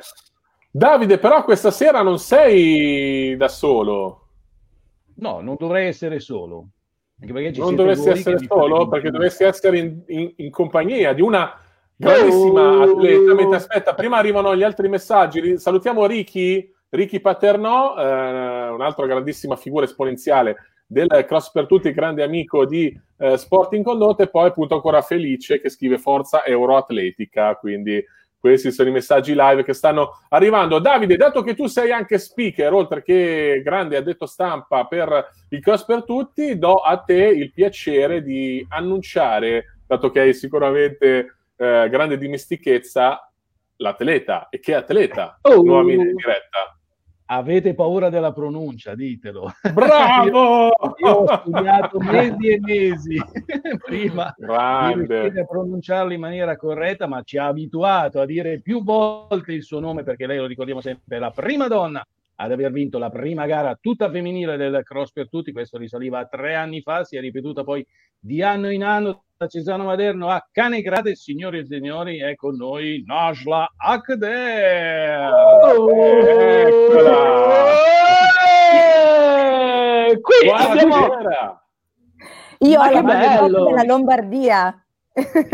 [0.70, 4.18] Davide, però questa sera non sei da solo.
[5.16, 6.68] No, non dovrei essere solo
[7.56, 11.56] non dovresti essere solo, perché dovresti essere in, in, in, compagnia di una
[11.94, 12.82] grandissima oh.
[12.82, 13.34] atleta.
[13.34, 15.58] Mentre aspetta, prima arrivano gli altri messaggi.
[15.58, 20.56] Salutiamo Ricky, Ricky Paternò, eh, un'altra grandissima figura esponenziale
[20.86, 25.00] del Cross per Tutti, grande amico di eh, Sport in Condotta, e poi appunto ancora
[25.00, 28.04] Felice che scrive Forza Euroatletica, quindi
[28.42, 30.80] questi sono i messaggi live che stanno arrivando.
[30.80, 35.84] Davide, dato che tu sei anche speaker, oltre che grande addetto stampa per il Cross
[35.84, 42.18] per Tutti, do a te il piacere di annunciare dato che hai sicuramente eh, grande
[42.18, 43.30] dimestichezza,
[43.76, 44.48] l'atleta.
[44.48, 45.38] E che atleta?
[45.42, 45.62] Oh.
[45.62, 46.76] Nuovamente in diretta.
[47.34, 49.50] Avete paura della pronuncia, ditelo.
[49.72, 50.66] Bravo!
[50.98, 53.16] Io ho studiato mesi e mesi
[53.82, 55.30] prima Grande.
[55.30, 59.80] di pronunciarlo in maniera corretta, ma ci ha abituato a dire più volte il suo
[59.80, 63.76] nome, perché lei lo ricordiamo sempre, la prima donna ad aver vinto la prima gara
[63.80, 67.62] tutta femminile del cross per tutti, questo risaliva a tre anni fa, si è ripetuta
[67.64, 67.86] poi
[68.18, 73.02] di anno in anno da Cesano Maderno a Canegrate, signori e signori, è con noi
[73.04, 75.30] Najla Akder!
[75.64, 75.90] Oh,
[80.10, 81.08] eh, qui abbiamo...
[82.58, 83.64] Io Ma che bello!
[83.66, 84.84] della Lombardia.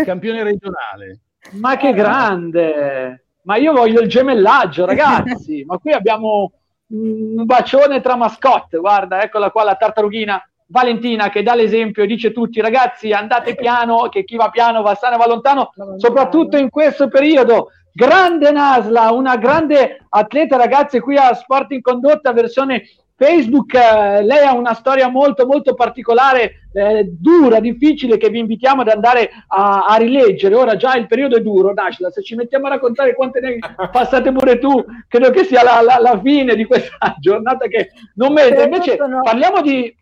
[0.04, 1.20] Campione regionale.
[1.52, 3.24] Ma che grande!
[3.42, 5.64] Ma io voglio il gemellaggio, ragazzi!
[5.66, 6.52] Ma qui abbiamo
[6.88, 8.78] un bacione tra mascotte.
[8.78, 14.08] Guarda, eccola qua la tartarughina Valentina che dà l'esempio e dice tutti ragazzi andate piano,
[14.08, 17.68] che chi va piano va sano e va lontano, soprattutto in questo periodo.
[17.92, 22.84] Grande Nasla, una grande atleta ragazzi qui a Sport in Condotta versione
[23.18, 28.82] Facebook, eh, lei ha una storia molto molto particolare, eh, dura, difficile, che vi invitiamo
[28.82, 30.54] ad andare a, a, rileggere.
[30.54, 33.58] Ora già il periodo è duro, Nashla, se ci mettiamo a raccontare quante ne
[33.90, 38.32] passate pure tu, credo che sia la, la, la fine di questa giornata che non
[38.32, 38.62] merita.
[38.62, 39.92] Invece parliamo di,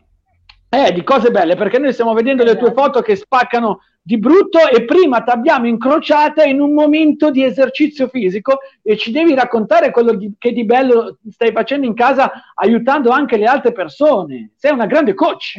[0.69, 4.69] eh, di cose belle, perché noi stiamo vedendo le tue foto che spaccano di brutto
[4.69, 9.91] e prima ti abbiamo incrociata in un momento di esercizio fisico e ci devi raccontare
[9.91, 14.53] quello di, che di bello stai facendo in casa aiutando anche le altre persone.
[14.55, 15.59] Sei una grande coach.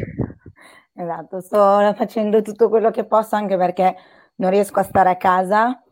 [0.96, 3.94] Esatto, sto facendo tutto quello che posso anche perché
[4.36, 5.84] non riesco a stare a casa,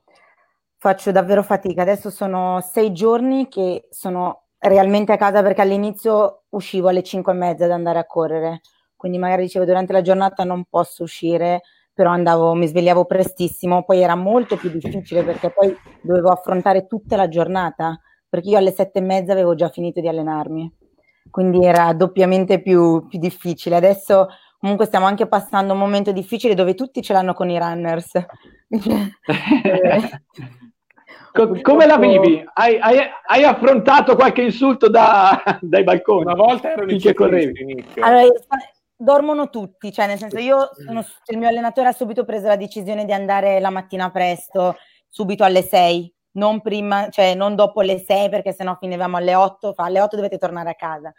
[0.77, 1.81] faccio davvero fatica.
[1.81, 7.35] Adesso sono sei giorni che sono realmente a casa perché all'inizio uscivo alle 5 e
[7.35, 8.61] mezza ad andare a correre,
[8.95, 11.61] quindi magari dicevo durante la giornata non posso uscire
[11.95, 17.15] però andavo, mi svegliavo prestissimo, poi era molto più difficile perché poi dovevo affrontare tutta
[17.15, 20.69] la giornata, perché io alle sette e mezza avevo già finito di allenarmi,
[21.31, 23.77] quindi era doppiamente più, più difficile.
[23.77, 24.27] Adesso
[24.59, 28.11] comunque stiamo anche passando un momento difficile dove tutti ce l'hanno con i runners.
[31.61, 32.43] Come la vivi?
[32.53, 36.23] Hai, hai, hai, affrontato qualche insulto da, dai balconi?
[36.23, 37.85] Una volta erano i che correvi.
[37.99, 38.27] Allora,
[38.95, 43.05] dormono tutti, cioè nel senso io sono, il mio allenatore ha subito preso la decisione
[43.05, 44.75] di andare la mattina presto,
[45.09, 49.73] subito alle 6, non prima, cioè non dopo le 6 perché sennò finivamo alle 8,
[49.73, 51.13] fa alle 8 dovete tornare a casa.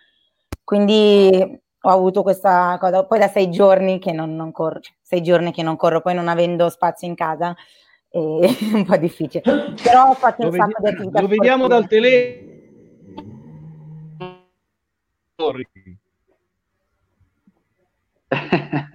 [0.64, 5.22] Quindi ho avuto questa cosa, poi da sei giorni che non, non corro, cioè, sei
[5.22, 7.54] giorni che non corro, poi non avendo spazio in casa
[8.08, 9.42] è un po' difficile.
[9.82, 11.20] Però ho fatto un sacco di attività.
[11.20, 12.54] Lo vediamo dal telefono.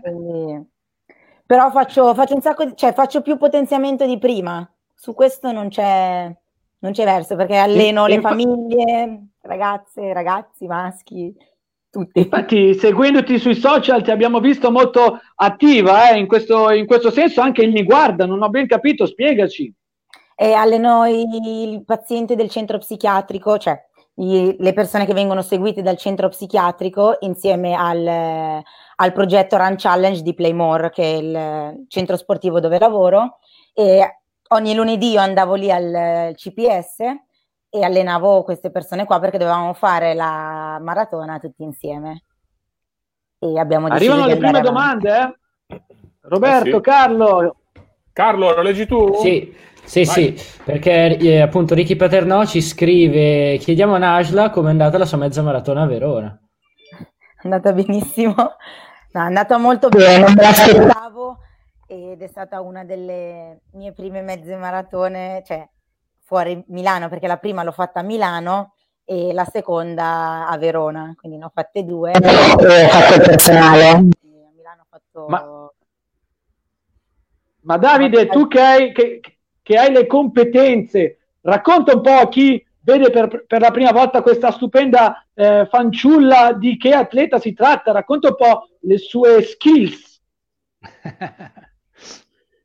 [0.02, 0.70] Quindi...
[1.52, 4.66] Però faccio, faccio, un sacco di, cioè faccio più potenziamento di prima.
[4.96, 6.34] Su questo non c'è,
[6.80, 11.36] non c'è verso perché alleno le famiglie, ragazze, ragazzi, maschi,
[11.90, 12.22] tutti.
[12.22, 17.42] Infatti, seguendoti sui social ti abbiamo visto molto attiva eh, in, questo, in, questo, senso,
[17.42, 19.74] anche il Mi Guarda, non ho ben capito, spiegaci.
[20.34, 23.78] E alleno i, i pazienti del centro psichiatrico, cioè
[24.22, 28.64] i, le persone che vengono seguite dal centro psichiatrico insieme al,
[28.96, 33.40] al progetto Run Challenge di Playmore, che è il centro sportivo dove lavoro.
[33.74, 37.00] E ogni lunedì io andavo lì al CPS
[37.70, 42.24] e allenavo queste persone qua perché dovevamo fare la maratona tutti insieme.
[43.40, 44.68] E abbiamo Arrivano le prime avanti.
[44.68, 45.36] domande,
[45.68, 45.82] eh?
[46.22, 46.82] Roberto, eh sì.
[46.82, 47.56] Carlo.
[48.22, 49.16] Carlo, lo leggi tu?
[49.16, 49.52] Sì,
[49.84, 55.00] sì, sì, perché eh, appunto Ricky Paternò ci scrive, chiediamo a Najla come è andata
[55.00, 56.40] la sua mezza maratona a Verona.
[57.00, 58.36] È andata benissimo,
[59.14, 61.40] No, è andata molto bene, non me l'aspettavo
[61.88, 65.68] ed è stata una delle mie prime mezze maratone, cioè
[66.24, 71.40] fuori Milano, perché la prima l'ho fatta a Milano e la seconda a Verona, quindi
[71.40, 72.12] ne ho fatte due.
[72.12, 73.90] E ho fatto il personale.
[73.90, 75.26] A Milano ho fatto...
[75.28, 75.72] Ma,
[77.62, 79.20] ma Davide, tu che hai, che,
[79.62, 84.22] che hai le competenze, racconta un po' a chi vede per, per la prima volta
[84.22, 90.22] questa stupenda eh, fanciulla di che atleta si tratta, racconta un po' le sue skills.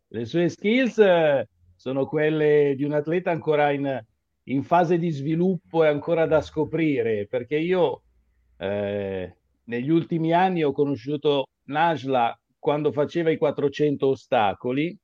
[0.09, 4.03] le sue skills eh, sono quelle di un atleta ancora in,
[4.45, 8.03] in, fase di sviluppo e ancora da scoprire, perché io
[8.59, 14.98] eh, negli ultimi anni ho conosciuto Najla quando faceva i 400 ostacoli,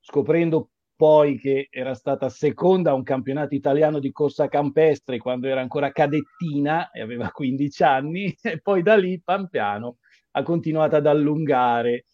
[0.00, 5.60] scoprendo poi che era stata seconda a un campionato italiano di corsa campestre quando era
[5.60, 9.98] ancora cadettina e aveva 15 anni e poi da lì pian piano
[10.32, 12.06] ha continuato ad allungare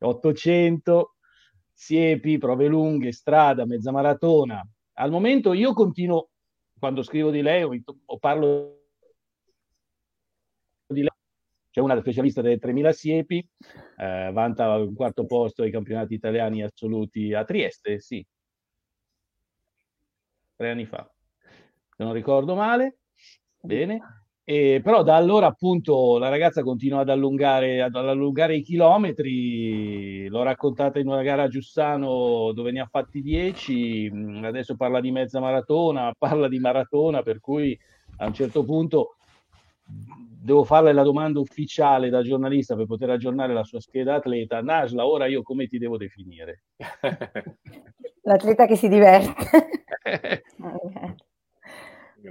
[0.00, 1.14] 800,
[1.72, 4.62] siepi, prove lunghe, strada, mezza maratona.
[4.98, 6.28] Al momento io continuo,
[6.78, 8.78] quando scrivo di lei o, parlo
[10.86, 11.15] di lei,
[11.76, 13.46] c'è una specialista delle 3000 siepi,
[13.98, 18.26] eh, vanta un quarto posto ai campionati italiani assoluti a Trieste, sì,
[20.56, 21.06] tre anni fa,
[21.94, 23.00] se non ricordo male.
[23.60, 24.00] Bene.
[24.42, 30.42] E, però da allora appunto la ragazza continua ad allungare, ad allungare i chilometri, l'ho
[30.44, 35.10] raccontata in una gara a Giussano dove ne ha fatti 10, mm, adesso parla di
[35.10, 37.78] mezza maratona, parla di maratona, per cui
[38.18, 39.15] a un certo punto
[39.86, 44.60] devo farle la domanda ufficiale da giornalista per poter aggiornare la sua scheda atleta.
[44.62, 46.62] Nasla, ora io come ti devo definire?
[48.22, 49.84] L'atleta che si diverte.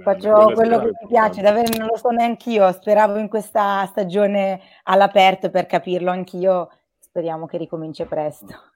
[0.02, 4.60] Faccio quello che mi piace, davvero non lo so neanche io, speravo in questa stagione
[4.82, 8.72] all'aperto per capirlo anch'io, speriamo che ricominci presto.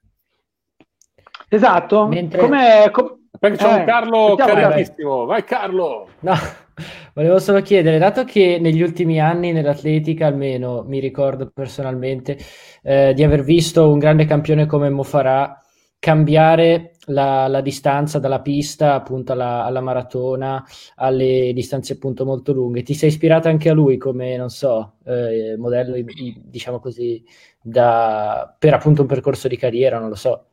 [1.49, 2.41] Esatto, Mentre...
[2.41, 2.91] come...
[2.91, 3.20] Com...
[3.39, 6.09] Perché c'è eh, un Carlo carichissimo, vai Carlo!
[6.21, 6.35] No,
[7.15, 12.37] volevo solo chiedere, dato che negli ultimi anni nell'atletica, almeno mi ricordo personalmente,
[12.83, 15.63] eh, di aver visto un grande campione come Mofarà
[16.01, 20.65] cambiare la, la, distanza dalla pista appunto alla, alla, maratona
[20.97, 22.83] alle distanze appunto molto lunghe.
[22.83, 25.97] Ti sei ispirato anche a lui come, non so, eh, modello,
[26.43, 27.23] diciamo così,
[27.63, 30.47] da, per appunto un percorso di carriera, non lo so.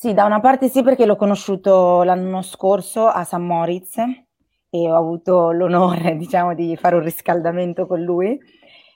[0.00, 4.94] Sì, da una parte sì perché l'ho conosciuto l'anno scorso a San Moritz e ho
[4.94, 8.38] avuto l'onore, diciamo, di fare un riscaldamento con lui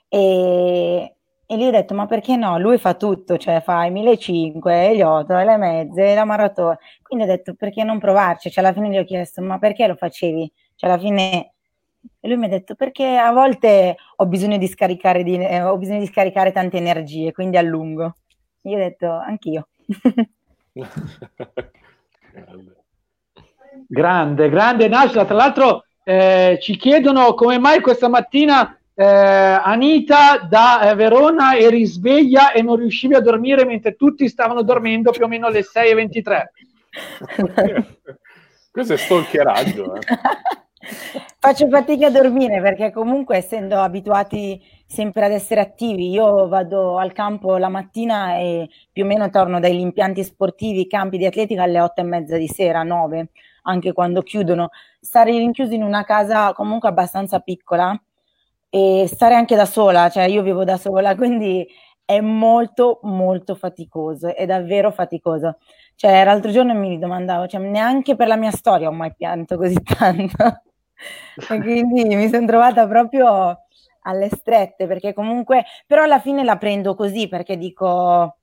[0.07, 2.57] e, e gli ho detto, ma perché no?
[2.57, 6.77] Lui fa tutto, cioè fa i 1500, gli 8, le mezze, la maratona.
[7.01, 8.49] Quindi ho detto, perché non provarci?
[8.49, 10.49] Cioè alla fine gli ho chiesto, ma perché lo facevi?
[10.75, 11.53] Cioè alla fine...
[12.21, 15.99] E lui mi ha detto, perché a volte ho bisogno di scaricare, di, eh, bisogno
[15.99, 18.15] di scaricare tante energie, quindi allungo.
[18.61, 19.67] Io ho detto, anch'io.
[23.87, 25.25] grande, grande Nasla.
[25.25, 31.77] Tra l'altro eh, ci chiedono come mai questa mattina eh, Anita da eh, Verona eri
[31.77, 36.43] risveglia e non riuscivi a dormire mentre tutti stavano dormendo più o meno alle 6.23.
[38.71, 39.95] Questo è stalkeraggio.
[39.95, 39.99] Eh.
[41.39, 47.13] Faccio fatica a dormire perché comunque essendo abituati sempre ad essere attivi, io vado al
[47.13, 51.79] campo la mattina e più o meno torno dagli impianti sportivi, campi di atletica alle
[51.81, 53.29] otto e mezza di sera, nove,
[53.63, 54.69] anche quando chiudono.
[54.99, 57.99] Stare rinchiusi in una casa comunque abbastanza piccola
[58.69, 61.67] e stare anche da sola, cioè io vivo da sola, quindi
[62.05, 65.57] è molto molto faticoso, è davvero faticoso.
[65.95, 69.75] Cioè l'altro giorno mi domandavo, cioè neanche per la mia storia ho mai pianto così
[69.83, 70.61] tanto.
[71.49, 73.62] e quindi mi sono trovata proprio
[74.03, 78.37] alle strette perché comunque però alla fine la prendo così perché dico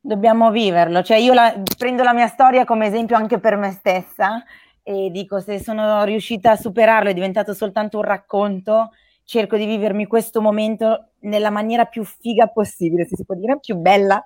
[0.00, 4.42] dobbiamo viverlo, cioè io la, prendo la mia storia come esempio anche per me stessa
[4.82, 8.90] e dico se sono riuscita a superarlo è diventato soltanto un racconto
[9.24, 13.76] cerco di vivermi questo momento nella maniera più figa possibile, se si può dire, più
[13.76, 14.22] bella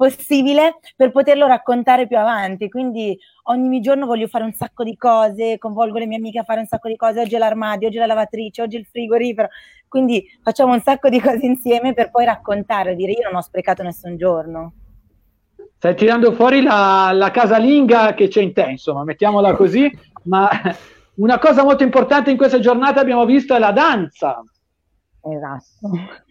[0.00, 2.70] possibile per poterlo raccontare più avanti.
[2.70, 6.60] Quindi ogni giorno voglio fare un sacco di cose, convolgo le mie amiche a fare
[6.60, 9.48] un sacco di cose, oggi è l'armadio, oggi è la lavatrice, oggi è il frigorifero.
[9.88, 13.82] Quindi facciamo un sacco di cose insieme per poi raccontare, dire io non ho sprecato
[13.82, 14.72] nessun giorno.
[15.76, 19.90] Stai tirando fuori la, la casalinga che c'è in te, insomma, mettiamola così,
[20.24, 20.48] ma
[21.16, 24.42] una cosa molto importante in questa giornata abbiamo visto è la danza.
[25.22, 26.28] Esatto.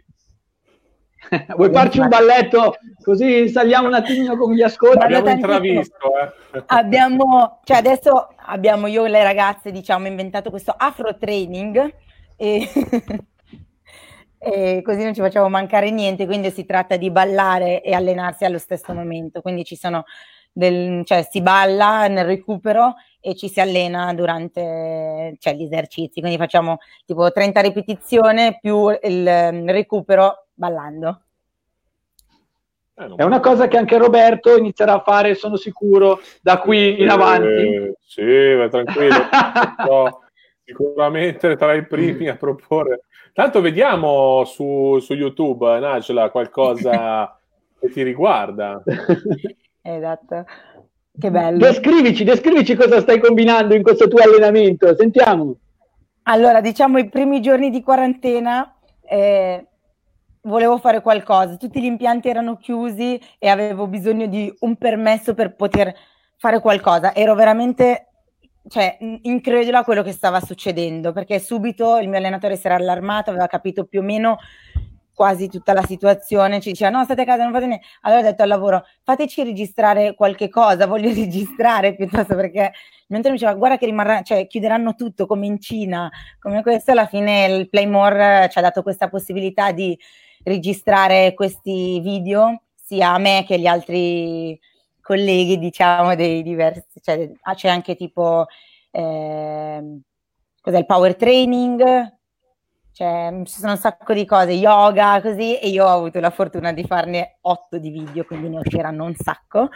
[1.55, 5.03] Vuoi farci un balletto così saliamo un attimino con gli ascolti?
[5.03, 6.11] Abbiamo intravisto.
[6.53, 6.63] Eh.
[6.67, 11.93] Abbiamo, cioè adesso abbiamo io e le ragazze diciamo inventato questo afro training
[12.35, 12.67] e,
[14.37, 18.59] e così non ci facciamo mancare niente, quindi si tratta di ballare e allenarsi allo
[18.59, 20.05] stesso momento, quindi ci sono
[20.51, 26.37] del, cioè si balla nel recupero e ci si allena durante cioè, gli esercizi, quindi
[26.37, 31.21] facciamo tipo 30 ripetizioni più il recupero ballando.
[32.93, 37.07] Eh, È una cosa che anche Roberto inizierà a fare, sono sicuro, da qui in
[37.07, 37.93] eh, avanti.
[38.05, 39.15] Sì, ma tranquillo.
[39.87, 40.21] no,
[40.65, 43.05] sicuramente tra i primi a proporre.
[43.31, 47.39] Tanto vediamo su, su YouTube, Nagela, qualcosa
[47.79, 48.83] che ti riguarda.
[49.81, 50.45] Esatto.
[51.17, 51.57] Che bello.
[51.57, 55.55] Descrivici, descrivici cosa stai combinando in questo tuo allenamento, sentiamo.
[56.23, 58.75] Allora, diciamo i primi giorni di quarantena
[59.09, 59.68] eh,
[60.41, 65.55] volevo fare qualcosa, tutti gli impianti erano chiusi e avevo bisogno di un permesso per
[65.55, 65.93] poter
[66.37, 67.13] fare qualcosa.
[67.13, 68.09] Ero veramente
[68.67, 73.29] cioè, incredula a quello che stava succedendo, perché subito il mio allenatore si era allarmato,
[73.29, 74.37] aveva capito più o meno
[75.19, 77.85] quasi tutta la situazione, ci diceva no state a casa, non fate niente.
[78.03, 82.71] Allora ho detto al lavoro fateci registrare qualche cosa, voglio registrare piuttosto perché
[83.07, 86.09] mentre mi diceva guarda che rimarrà, cioè chiuderanno tutto come in Cina,
[86.39, 89.97] come questo, alla fine il Playmore ci ha dato questa possibilità di
[90.43, 94.59] registrare questi video sia a me che agli altri
[95.01, 98.45] colleghi, diciamo, dei diversi, cioè c'è anche tipo
[98.91, 99.99] eh,
[100.61, 102.17] cos'è il power training,
[102.91, 106.73] cioè, ci sono un sacco di cose, yoga, così, e io ho avuto la fortuna
[106.73, 109.69] di farne otto di video, quindi ne c'erano un sacco.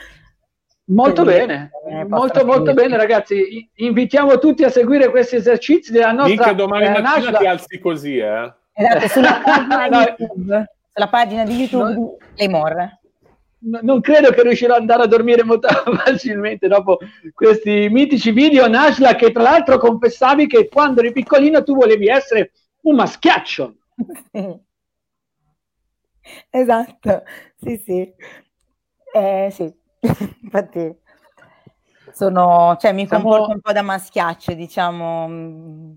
[0.85, 6.11] Molto quindi, bene, eh, molto molto bene ragazzi, invitiamo tutti a seguire questi esercizi della
[6.11, 6.27] nostra...
[6.27, 8.53] Mica domani eh, mattina ti alzi così, eh?
[8.73, 12.17] Esatto, sulla pagina di YouTube, sulla pagina di YouTube no.
[12.17, 12.97] di Playmore
[13.63, 15.67] non credo che riuscirò ad andare a dormire molto
[16.03, 16.99] facilmente dopo
[17.33, 18.67] questi mitici video.
[18.67, 22.51] Nashla, che tra l'altro confessavi che quando eri piccolino tu volevi essere
[22.81, 23.75] un maschiaccio.
[24.31, 24.59] Sì.
[26.49, 27.23] Esatto,
[27.55, 28.13] sì, sì.
[29.13, 29.71] Eh, sì,
[30.41, 30.95] infatti
[32.13, 33.23] sono, cioè mi Siamo...
[33.23, 35.95] comporto un po' da maschiaccio, diciamo,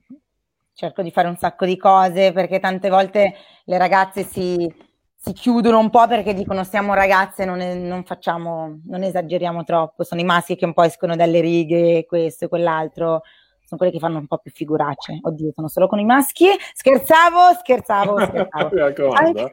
[0.76, 4.70] cerco di fare un sacco di cose perché tante volte le ragazze si,
[5.14, 10.04] si chiudono un po' perché dicono siamo ragazze, non, è, non, facciamo, non esageriamo troppo,
[10.04, 13.22] sono i maschi che un po' escono dalle righe, questo e quell'altro,
[13.64, 15.18] sono quelli che fanno un po' più figuracce.
[15.22, 16.46] Oddio, sono solo con i maschi.
[16.74, 19.10] Scherzavo, scherzavo, scherzavo.
[19.16, 19.50] Anche...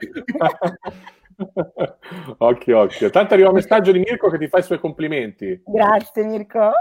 [2.37, 3.09] occhio, occhio.
[3.09, 5.63] Tanto arriva un messaggio di Mirko che ti fa i suoi complimenti.
[5.65, 6.71] Grazie Mirko.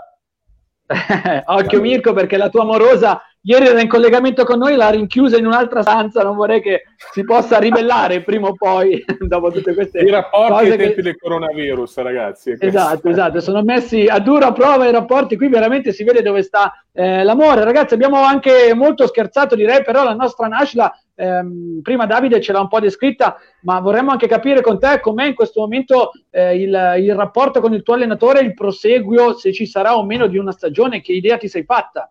[1.47, 5.47] occhio Mirko perché la tua amorosa ieri era in collegamento con noi, l'ha rinchiusa in
[5.47, 10.11] un'altra stanza, non vorrei che si possa ribellare prima o poi dopo tutte queste I
[10.11, 11.03] rapporti ai tempi che...
[11.03, 12.57] del coronavirus, ragazzi.
[12.59, 16.73] Esatto, esatto, sono messi a dura prova i rapporti, qui veramente si vede dove sta
[16.93, 17.65] eh, l'amore.
[17.65, 22.61] Ragazzi, abbiamo anche molto scherzato, direi, però la nostra Nashla, ehm, prima Davide ce l'ha
[22.61, 26.95] un po' descritta, ma vorremmo anche capire con te com'è in questo momento eh, il,
[26.99, 30.53] il rapporto con il tuo allenatore, il proseguio, se ci sarà o meno di una
[30.53, 32.09] stagione, che idea ti sei fatta?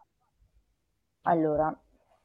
[1.24, 1.72] Allora,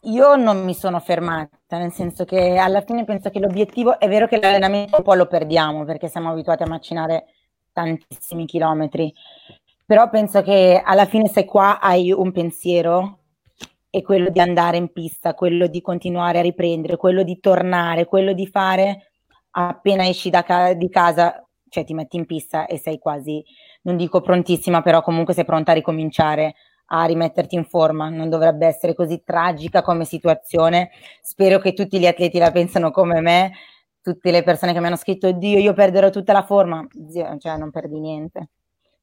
[0.02, 4.26] io non mi sono fermata, nel senso che alla fine penso che l'obiettivo è vero
[4.26, 7.26] che l'allenamento un po' lo perdiamo perché siamo abituati a macinare
[7.72, 9.12] tantissimi chilometri,
[9.84, 13.20] però penso che alla fine se qua hai un pensiero
[13.90, 18.32] è quello di andare in pista, quello di continuare a riprendere, quello di tornare, quello
[18.32, 19.10] di fare
[19.50, 23.42] appena esci da ca- di casa, cioè ti metti in pista e sei quasi,
[23.82, 26.54] non dico prontissima, però comunque sei pronta a ricominciare
[26.86, 30.90] a rimetterti in forma, non dovrebbe essere così tragica come situazione.
[31.20, 33.52] Spero che tutti gli atleti la pensano come me,
[34.00, 37.56] tutte le persone che mi hanno scritto Dio, io perderò tutta la forma, Zio, cioè
[37.56, 38.50] non perdi niente.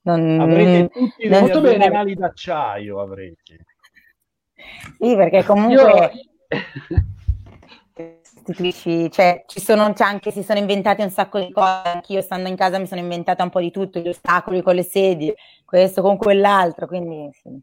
[0.03, 3.65] Non, avrete tutti non, gli addominali d'acciaio, avrete.
[4.97, 6.11] Sì, perché comunque
[9.11, 12.55] cioè ci sono c'è anche, si sono inventate un sacco di cose, anch'io stando in
[12.55, 16.17] casa mi sono inventata un po' di tutto, gli ostacoli con le sedie, questo con
[16.17, 17.61] quell'altro, quindi sì.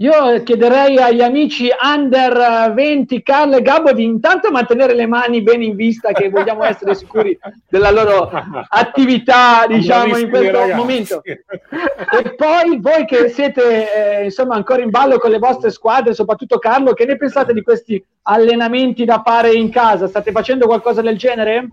[0.00, 5.64] Io chiederei agli amici under 20, Carlo e Gabbo, di intanto mantenere le mani bene
[5.64, 7.36] in vista, che vogliamo essere sicuri
[7.68, 8.30] della loro
[8.68, 10.74] attività, diciamo, in questo ragazzi.
[10.74, 11.20] momento.
[11.24, 16.58] E poi voi che siete eh, insomma ancora in ballo con le vostre squadre, soprattutto
[16.58, 20.06] Carlo, che ne pensate di questi allenamenti da fare in casa?
[20.06, 21.70] State facendo qualcosa del genere?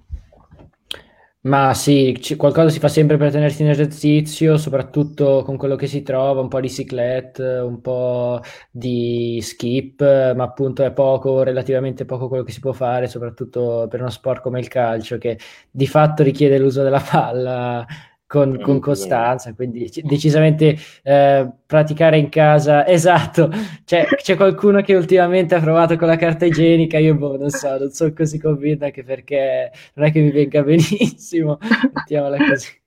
[1.45, 5.85] Ma sì, c- qualcosa si fa sempre per tenersi in esercizio, soprattutto con quello che
[5.85, 8.41] si trova, un po' di cyclette, un po'
[8.71, 10.01] di skip,
[10.33, 14.41] ma appunto è poco, relativamente poco quello che si può fare, soprattutto per uno sport
[14.41, 15.37] come il calcio, che
[15.69, 17.85] di fatto richiede l'uso della palla
[18.27, 23.51] con, con costanza, quindi decisamente eh, praticare in casa, esatto,
[23.85, 27.77] c'è, c'è, qualcuno che ultimamente ha provato con la carta igienica, io boh, non so,
[27.77, 31.59] non sono così convinto anche perché non è che mi venga benissimo,
[31.93, 32.81] mettiamola così.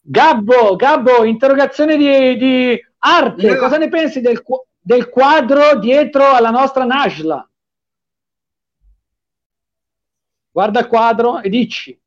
[0.00, 3.56] Gabbo, Gabbo, interrogazione di, di arte, no.
[3.56, 4.42] cosa ne pensi del,
[4.80, 7.50] del quadro dietro alla nostra Najla?
[10.50, 11.98] Guarda il quadro e dici.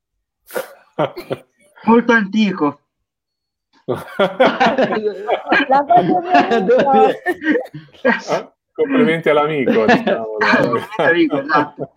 [1.84, 2.80] molto antico.
[8.72, 9.84] Complimenti all'amico.
[9.84, 10.38] Diciamo,
[10.98, 11.92] esatto.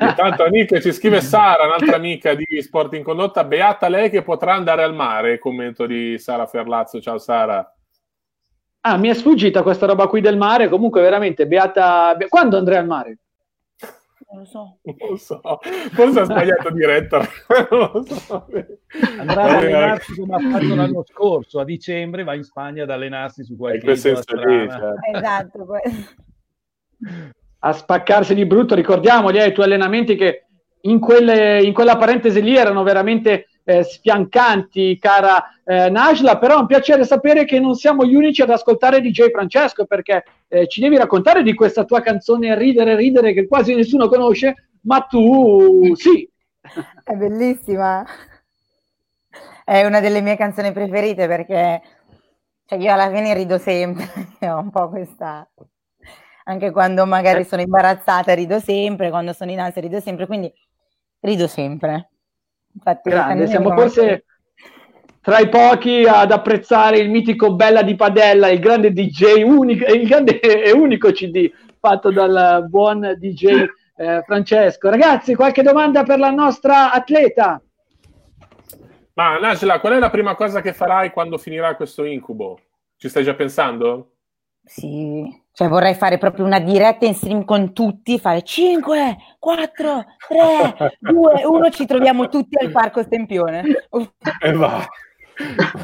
[0.00, 4.54] Intanto Nick ci scrive Sara, un'altra amica di Sport in Condotta, beata lei che potrà
[4.54, 7.74] andare al mare, commento di Sara Ferlazzo, ciao Sara.
[8.80, 12.16] Ah, mi è sfuggita questa roba qui del mare, comunque veramente beata...
[12.28, 13.18] Quando andrei al mare?
[14.32, 14.78] Non lo so.
[14.82, 15.40] Non lo so.
[15.92, 17.18] Forse ha sbagliato diretta.
[17.70, 18.46] non lo so.
[19.18, 23.44] Andrà ad allenarsi come ha fatto l'anno scorso, a dicembre va in Spagna ad allenarsi
[23.44, 24.94] su qualche in senso lì, cioè.
[25.14, 25.66] Esatto.
[27.58, 28.74] a spaccarsi di brutto.
[28.74, 30.46] Ricordiamoli eh, i tuoi allenamenti che
[30.80, 36.60] in, quelle, in quella parentesi lì erano veramente eh, sfiancanti, cara eh, Najla, però è
[36.60, 40.80] un piacere sapere che non siamo gli unici ad ascoltare DJ Francesco perché eh, ci
[40.80, 46.28] devi raccontare di questa tua canzone Ridere, Ridere che quasi nessuno conosce, ma tu sì.
[47.04, 48.04] È bellissima.
[49.64, 51.80] È una delle mie canzoni preferite perché
[52.66, 54.08] cioè, io alla fine rido sempre,
[54.40, 55.48] ho un po' questa
[56.44, 60.52] anche quando magari sono imbarazzata rido sempre, quando sono in ansia rido sempre, quindi
[61.20, 62.11] rido sempre.
[62.74, 64.24] Infatti, Grande, siamo forse
[65.20, 70.06] tra i pochi ad apprezzare il mitico Bella di Padella, il grande DJ unico, il
[70.06, 73.64] grande e unico CD fatto dal buon DJ
[73.96, 74.88] eh, Francesco.
[74.88, 77.62] Ragazzi, qualche domanda per la nostra atleta?
[79.14, 82.58] Ma Najla, qual è la prima cosa che farai quando finirà questo incubo?
[82.96, 84.12] Ci stai già pensando?
[84.64, 90.98] Sì, cioè vorrei fare proprio una diretta in stream con tutti, fare 5, 4, 3,
[90.98, 93.62] 2, 1, ci troviamo tutti al Parco Stempione.
[94.40, 94.84] E va.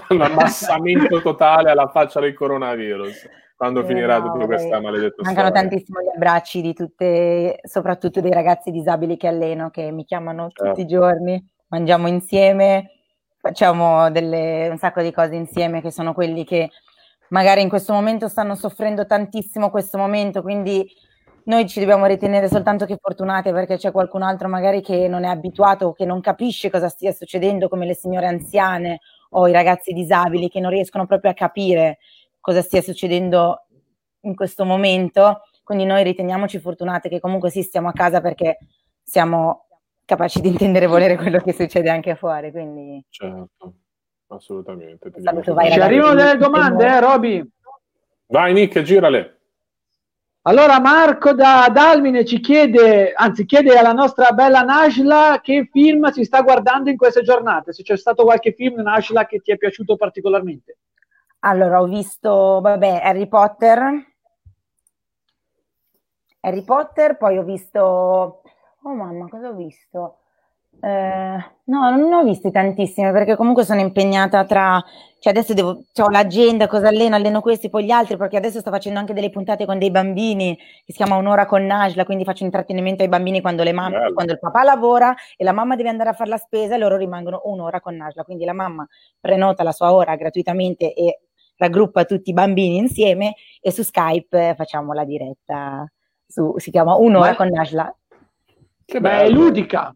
[0.08, 5.48] Un ammassamento totale alla faccia del coronavirus quando eh, finirà no, tutta questa maledetta Mancano
[5.48, 5.68] storia.
[5.68, 10.64] tantissimo gli abbracci di tutte, soprattutto dei ragazzi disabili che alleno, che mi chiamano certo.
[10.64, 12.92] tutti i giorni, mangiamo insieme,
[13.40, 16.70] facciamo delle, un sacco di cose insieme che sono quelli che
[17.30, 20.86] magari in questo momento stanno soffrendo tantissimo questo momento, quindi
[21.44, 25.28] noi ci dobbiamo ritenere soltanto che fortunate perché c'è qualcun altro magari che non è
[25.28, 29.00] abituato o che non capisce cosa stia succedendo, come le signore anziane
[29.30, 31.98] o i ragazzi disabili che non riescono proprio a capire
[32.38, 33.64] cosa stia succedendo
[34.22, 35.42] in questo momento.
[35.62, 38.58] Quindi noi riteniamoci fortunate che comunque sì, stiamo a casa perché
[39.02, 39.68] siamo
[40.04, 42.50] capaci di intendere e volere quello che succede anche fuori.
[42.50, 43.02] Quindi...
[43.08, 43.74] Certo
[44.28, 45.10] assolutamente.
[45.18, 47.50] Saluto, vai, Ci arrivano delle domande, eh, Roby?
[48.26, 49.38] Vai, Nick, girale.
[50.42, 56.24] Allora Marco da Dalmine ci chiede, anzi chiede alla nostra bella Najla che film si
[56.24, 59.96] sta guardando in queste giornate, se c'è stato qualche film Najla che ti è piaciuto
[59.96, 60.78] particolarmente.
[61.40, 64.06] Allora ho visto, vabbè, Harry Potter,
[66.40, 70.20] Harry Potter, poi ho visto, oh mamma, cosa ho visto?
[70.80, 74.82] Eh, no, non ne ho viste tantissime perché comunque sono impegnata tra,
[75.18, 78.70] cioè adesso devo, ho l'agenda, cosa alleno, alleno questi, poi gli altri, perché adesso sto
[78.70, 82.44] facendo anche delle puntate con dei bambini, che si chiama Un'ora con Najla, quindi faccio
[82.44, 86.10] intrattenimento ai bambini quando, le mamme, quando il papà lavora e la mamma deve andare
[86.10, 88.86] a fare la spesa e loro rimangono un'ora con Najla, quindi la mamma
[89.18, 91.22] prenota la sua ora gratuitamente e
[91.56, 95.90] raggruppa tutti i bambini insieme e su Skype facciamo la diretta,
[96.24, 97.96] su, si chiama Un'ora Beh, con Najla.
[98.84, 99.92] Che bella, è ludica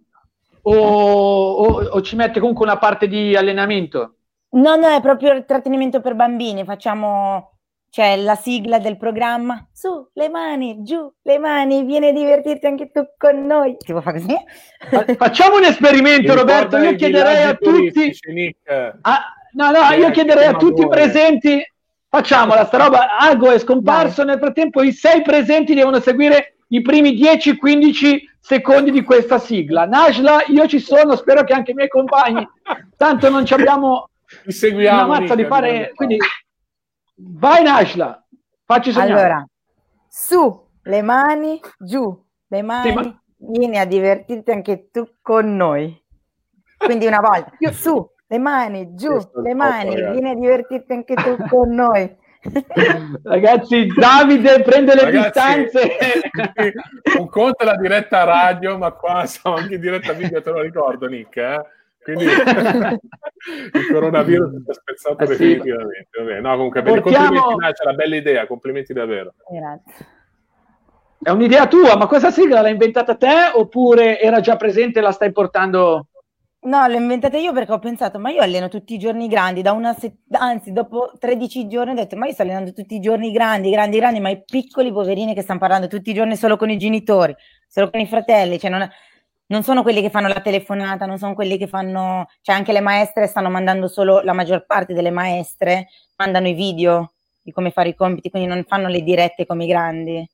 [0.63, 4.17] o, o, o, ci mette comunque una parte di allenamento?
[4.51, 6.65] No, no, è proprio intrattenimento per bambini.
[6.65, 7.53] Facciamo
[7.93, 9.69] c'è la sigla del programma.
[9.71, 13.77] Su, le mani, giù, le mani, vieni a divertirti anche tu con noi.
[13.77, 15.15] Ti vuoi fare così?
[15.17, 16.79] Facciamo un esperimento, Roberto.
[16.79, 18.17] Io chiederei a tutti.
[19.03, 21.63] Ah, no, no, io chiederei a tutti i presenti.
[22.09, 23.19] Facciamola, sta roba.
[23.19, 24.25] Ago è scomparso.
[24.25, 24.33] Vai.
[24.33, 29.87] Nel frattempo, i sei presenti devono seguire i primi 10-15 secondi di questa sigla.
[29.87, 32.47] Najla, io ci sono, spero che anche i miei compagni,
[32.97, 34.09] tanto non ci abbiamo
[34.73, 36.16] una mazza di fare, quindi
[37.14, 38.27] vai Najla,
[38.64, 39.12] facci sognare.
[39.12, 39.47] Allora,
[40.09, 43.23] su, le mani, giù, le mani, sì, ma...
[43.37, 46.01] vieni a divertirti anche tu con noi.
[46.79, 51.75] Quindi una volta, su, le mani, giù, le mani, vieni a divertirti anche tu con
[51.75, 52.20] noi.
[53.22, 55.97] Ragazzi, Davide prende le Ragazzi, distanze.
[57.18, 60.61] Un conto è la diretta radio, ma qua siamo anche in diretta video, te lo
[60.61, 61.36] ricordo, Nick.
[61.36, 61.61] Eh?
[62.03, 62.24] Quindi
[63.74, 66.09] il coronavirus è spezzato eh definitivamente.
[66.11, 66.40] Sì.
[66.40, 67.40] No, comunque, Portiamo...
[67.40, 69.34] complimenti, c'è una bella idea, complimenti davvero.
[69.49, 70.07] Grazie.
[71.22, 75.12] È un'idea tua, ma questa sigla l'hai inventata te oppure era già presente e la
[75.12, 76.09] stai portando
[76.65, 79.73] No, l'ho inventata io perché ho pensato, ma io alleno tutti i giorni grandi, da
[79.73, 83.33] una se- anzi, dopo 13 giorni ho detto, ma io sto allenando tutti i giorni
[83.33, 86.71] grandi, grandi, grandi, ma i piccoli poverini che stanno parlando tutti i giorni solo con
[86.71, 87.35] i genitori,
[87.67, 88.89] solo con i fratelli, cioè non,
[89.47, 92.81] non sono quelli che fanno la telefonata, non sono quelli che fanno, cioè anche le
[92.81, 97.89] maestre stanno mandando solo, la maggior parte delle maestre mandano i video di come fare
[97.89, 100.25] i compiti, quindi non fanno le dirette come i grandi.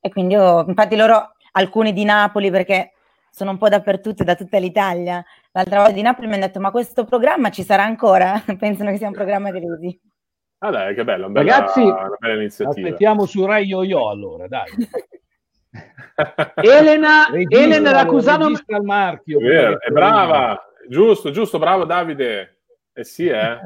[0.00, 2.92] E quindi io, infatti loro, alcuni di Napoli, perché
[3.30, 5.24] sono un po' dappertutto, da tutta l'Italia.
[5.56, 8.42] L'altra volta di Napoli mi hanno detto, ma questo programma ci sarà ancora?
[8.58, 10.00] Pensano che sia un programma televisivo.
[10.58, 12.86] Ah dai, che bello, bella, Ragazzi, una bella iniziativa.
[12.86, 14.66] aspettiamo su Rai Yo-Yo allora, dai.
[16.62, 19.38] Elena, regista, Elena Racusano al marchio.
[19.38, 22.60] È, vero, è brava, giusto, giusto, bravo Davide.
[22.92, 23.58] Eh sì, eh.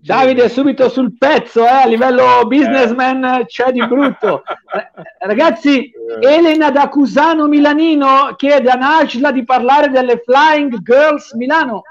[0.00, 3.44] Davide subito sul pezzo, eh, a livello businessman eh.
[3.44, 4.42] c'è di brutto.
[5.20, 6.34] Ragazzi, eh.
[6.34, 11.82] Elena da Cusano Milanino chiede a Najla di parlare delle Flying Girls Milano.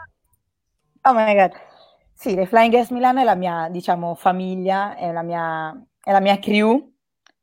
[1.03, 1.51] Oh my god.
[2.11, 6.19] Sì, le Flying Girls Milano è la mia, diciamo, famiglia, è la mia, è la
[6.19, 6.91] mia crew.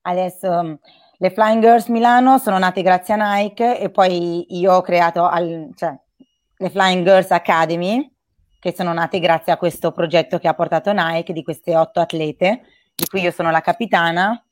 [0.02, 0.80] Adesso
[1.18, 5.70] le Flying Girls Milano sono nate grazie a Nike e poi io ho creato al,
[5.76, 5.96] cioè,
[6.56, 8.12] le Flying Girls Academy,
[8.61, 12.62] che sono nate grazie a questo progetto che ha portato Nike di queste otto atlete,
[12.94, 14.42] di cui io sono la capitana.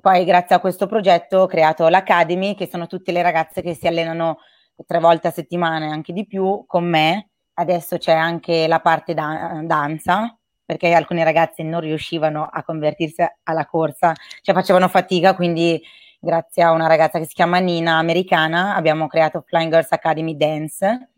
[0.00, 3.86] Poi grazie a questo progetto ho creato l'Academy, che sono tutte le ragazze che si
[3.86, 4.38] allenano
[4.86, 7.30] tre volte a settimana e anche di più con me.
[7.54, 13.64] Adesso c'è anche la parte da- danza, perché alcune ragazze non riuscivano a convertirsi alla
[13.64, 14.12] corsa,
[14.42, 15.80] cioè facevano fatica, quindi
[16.18, 21.13] grazie a una ragazza che si chiama Nina, americana, abbiamo creato Flying Girls Academy Dance,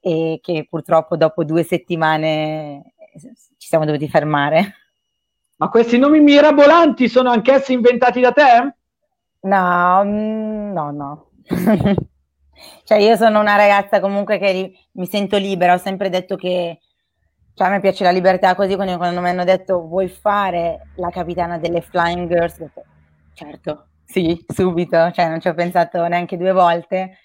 [0.00, 2.94] e che purtroppo dopo due settimane
[3.58, 4.74] ci siamo dovuti fermare.
[5.56, 8.74] Ma questi nomi mirabolanti sono anch'essi inventati da te?
[9.42, 11.30] No, mm, no, no.
[12.84, 16.78] cioè io sono una ragazza comunque che mi sento libera, ho sempre detto che
[17.54, 21.10] cioè, a me piace la libertà così quando, quando mi hanno detto vuoi fare la
[21.10, 22.84] capitana delle Flying Girls, detto
[23.34, 27.18] certo, sì, subito, cioè non ci ho pensato neanche due volte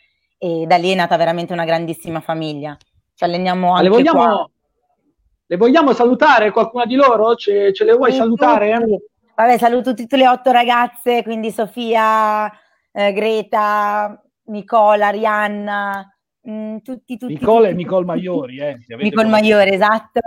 [0.45, 2.77] e da lì è nata veramente una grandissima famiglia.
[3.15, 4.49] Ci alleniamo anche le vogliamo, qua.
[5.47, 7.33] Le vogliamo salutare qualcuna di loro?
[7.33, 8.77] Ce, ce le vuoi sì, salutare?
[8.85, 8.97] Sì.
[9.33, 12.51] Vabbè, saluto tutte le otto ragazze, quindi Sofia,
[12.91, 17.33] eh, Greta, Nicola, Arianna, mh, mm, tutti, tutti.
[17.33, 18.77] Nicola tutti, e Nicole Maiori, eh.
[18.99, 20.19] Nicole Maiori, esatto.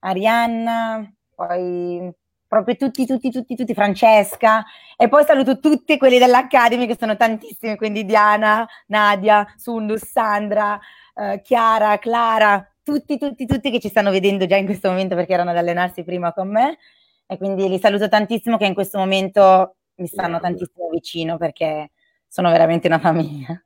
[0.00, 2.12] Arianna, poi
[2.48, 4.64] proprio tutti, tutti, tutti, tutti, Francesca,
[4.96, 10.80] e poi saluto tutti quelli dell'Academy che sono tantissimi, quindi Diana, Nadia, Sundus, Sandra,
[11.14, 15.34] eh, Chiara, Clara, tutti, tutti, tutti che ci stanno vedendo già in questo momento perché
[15.34, 16.78] erano ad allenarsi prima con me.
[17.26, 21.90] E quindi li saluto tantissimo che in questo momento mi stanno tantissimo vicino perché
[22.26, 23.62] sono veramente una famiglia.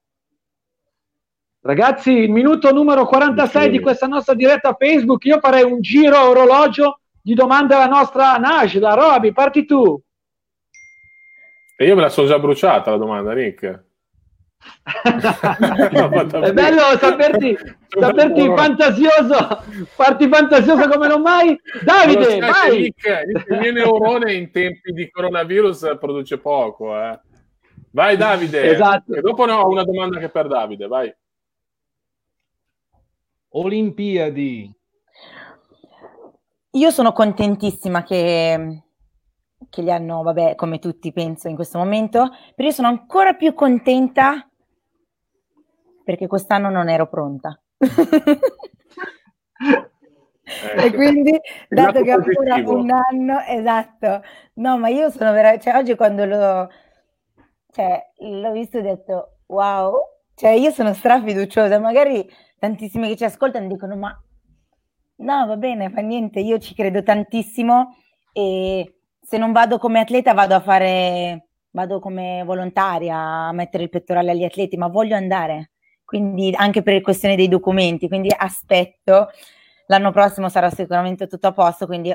[1.60, 6.28] Ragazzi, il minuto numero 46 di questa nostra diretta Facebook, io farei un giro a
[6.28, 8.94] orologio di domande alla nostra Najla.
[8.94, 10.00] Roby, parti tu.
[11.76, 13.84] E io me la sono già bruciata la domanda, Nick.
[15.02, 17.56] è bello saperti,
[17.88, 21.58] saperti fantasioso, farti fantasioso come non mai.
[21.82, 22.80] Davide, vai!
[22.82, 26.96] Nick, Nick, il mio neurone in tempi di coronavirus produce poco.
[26.96, 27.18] Eh.
[27.90, 29.14] Vai Davide, esatto.
[29.14, 31.12] e dopo no, ho una domanda che per Davide, vai.
[33.54, 34.72] Olimpiadi.
[36.72, 38.84] Io sono contentissima che,
[39.68, 43.52] che li hanno, vabbè, come tutti penso in questo momento, però io sono ancora più
[43.52, 44.48] contenta
[46.02, 47.60] perché quest'anno non ero pronta.
[50.44, 50.96] e ecco.
[50.96, 54.22] quindi, dato che ancora un anno, esatto,
[54.54, 56.68] no, ma io sono veramente, cioè oggi quando l'ho,
[57.70, 59.94] cioè, l'ho visto ho detto, wow,
[60.34, 62.26] cioè io sono strafiduciosa, magari
[62.58, 64.22] tantissimi che ci ascoltano dicono, ma
[65.22, 67.96] No, va bene, fa niente, io ci credo tantissimo
[68.32, 73.88] e se non vado come atleta vado a fare, vado come volontaria a mettere il
[73.88, 75.70] pettorale agli atleti, ma voglio andare,
[76.04, 79.28] quindi anche per questione dei documenti, quindi aspetto,
[79.86, 82.12] l'anno prossimo sarà sicuramente tutto a posto, quindi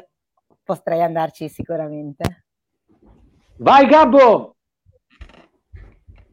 [0.62, 2.44] potrei andarci sicuramente.
[3.60, 4.56] Vai Gabbo!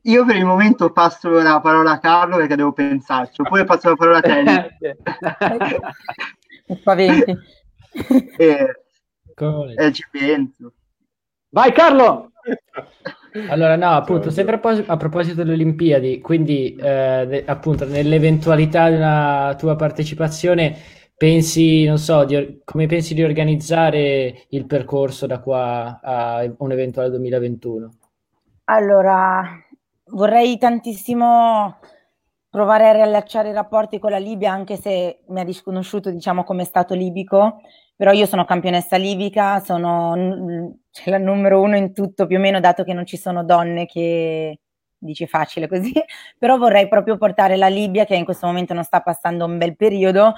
[0.03, 3.95] Io per il momento passo la parola a Carlo perché devo pensarci, oppure passo la
[3.95, 4.97] parola a te.
[6.67, 7.37] Mi spaventi.
[8.39, 8.85] eh,
[9.77, 10.73] eh, ci penso.
[11.51, 12.31] Vai Carlo!
[13.49, 19.75] Allora, no, appunto, sempre a proposito delle Olimpiadi, quindi eh, appunto nell'eventualità di una tua
[19.75, 20.77] partecipazione,
[21.17, 27.11] pensi, non so, di, come pensi di organizzare il percorso da qua a un eventuale
[27.11, 27.89] 2021?
[28.67, 29.43] Allora,
[30.11, 31.79] vorrei tantissimo
[32.55, 36.63] provare a riallacciare i rapporti con la Libia, anche se mi ha disconosciuto, diciamo, come
[36.63, 37.63] stato libico,
[37.97, 42.61] però io sono campionessa libica, sono cioè, la numero uno in tutto più o meno,
[42.61, 44.61] dato che non ci sono donne che
[44.97, 45.93] dice facile così,
[46.39, 49.75] però vorrei proprio portare la Libia, che in questo momento non sta passando un bel
[49.75, 50.35] periodo,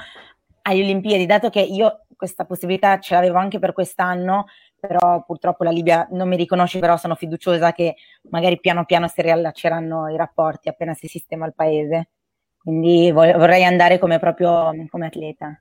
[0.63, 4.47] agli Olimpiadi, dato che io questa possibilità ce l'avevo anche per quest'anno,
[4.87, 7.97] però purtroppo la Libia non mi riconosce, però sono fiduciosa che
[8.31, 12.09] magari piano piano si riallacceranno i rapporti appena si sistema il paese.
[12.59, 15.59] Quindi vorrei andare come proprio come atleta.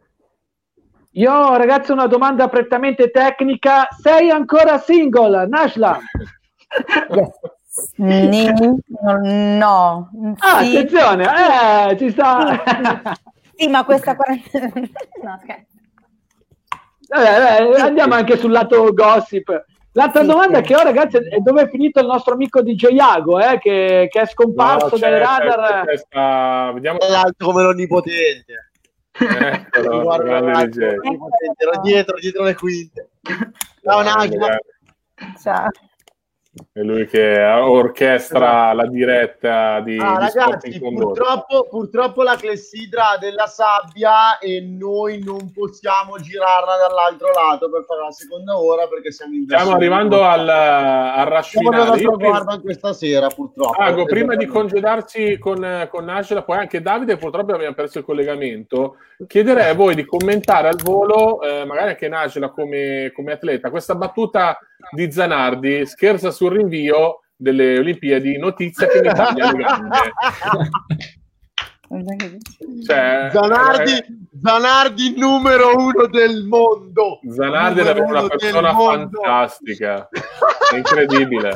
[1.11, 5.99] Io ragazzi una domanda prettamente tecnica, sei ancora single, Nashla?
[7.97, 8.49] Yes.
[9.57, 10.09] no.
[10.39, 10.77] Ah, sì.
[10.77, 11.25] attenzione,
[11.89, 12.61] eh, ci sta.
[13.53, 14.71] Sì, ma questa quarantena...
[15.23, 15.74] no, scherzo.
[17.09, 19.65] Eh, andiamo anche sul lato gossip.
[19.93, 20.63] L'altra sì, domanda sì.
[20.63, 24.21] che ho, ragazzi, è dove è finito il nostro amico DJ Iago, eh, che, che,
[24.21, 25.85] è scomparso no, dai radar.
[25.85, 28.71] C'è, c'è, Vediamo l'altro come l'onnipotente.
[29.17, 33.09] Eccolo, guarda, ero dietro, dietro le quinte.
[33.81, 34.37] Ciao Nagio.
[35.41, 35.69] Ciao
[36.71, 38.75] è lui che orchestra esatto.
[38.77, 45.21] la diretta di, ah, di ragazzi, purtroppo, purtroppo, la clessidra ha della sabbia e noi
[45.21, 50.23] non possiamo girarla dall'altro lato per fare la seconda ora perché siamo in stiamo arrivando
[50.23, 53.81] al, al rush finale guarda questa sera purtroppo.
[53.81, 58.95] Ago, prima di congedarci con, con Angela poi anche Davide purtroppo abbiamo perso il collegamento.
[59.27, 63.95] Chiederei a voi di commentare al volo eh, magari anche Angela come, come atleta questa
[63.95, 64.57] battuta
[64.91, 69.97] di Zanardi scherza sul rinvio delle Olimpiadi, notizia che in Italia le gambe.
[72.85, 74.05] Cioè, Zanardi, eh,
[74.41, 77.19] Zanardi numero uno del mondo.
[77.29, 81.55] Zanardi è una persona fantastica, è incredibile.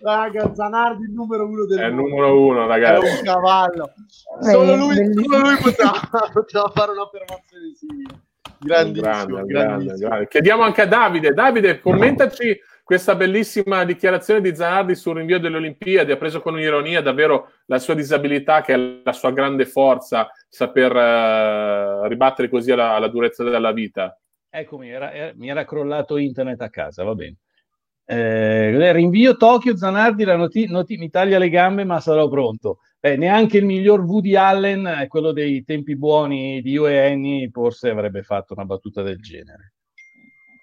[0.00, 2.02] Raga, Zanardi numero uno del è mondo.
[2.02, 3.06] È il numero uno, ragazzi.
[3.06, 3.92] È un cavallo.
[4.40, 5.92] Solo lui, solo lui poteva,
[6.32, 8.20] poteva fare un'affermazione simile.
[8.62, 10.28] Grandissimo, grande, grande, grande.
[10.28, 11.32] Chiediamo anche a Davide.
[11.32, 16.12] Davide, commentaci questa bellissima dichiarazione di Zanardi sul rinvio delle Olimpiadi.
[16.12, 20.94] Ha preso con ironia davvero la sua disabilità, che è la sua grande forza, saper
[20.94, 24.16] uh, ribattere così alla, alla, durezza della vita.
[24.48, 27.36] Eccomi, era, era, mi era crollato internet a casa, va bene.
[28.04, 32.78] Eh, rinvio Tokyo, Zanardi, la noti- noti- mi taglia le gambe, ma sarò pronto.
[33.02, 37.90] Beh, neanche il miglior Woody Allen, quello dei tempi buoni di Io e Annie, forse
[37.90, 39.72] avrebbe fatto una battuta del genere.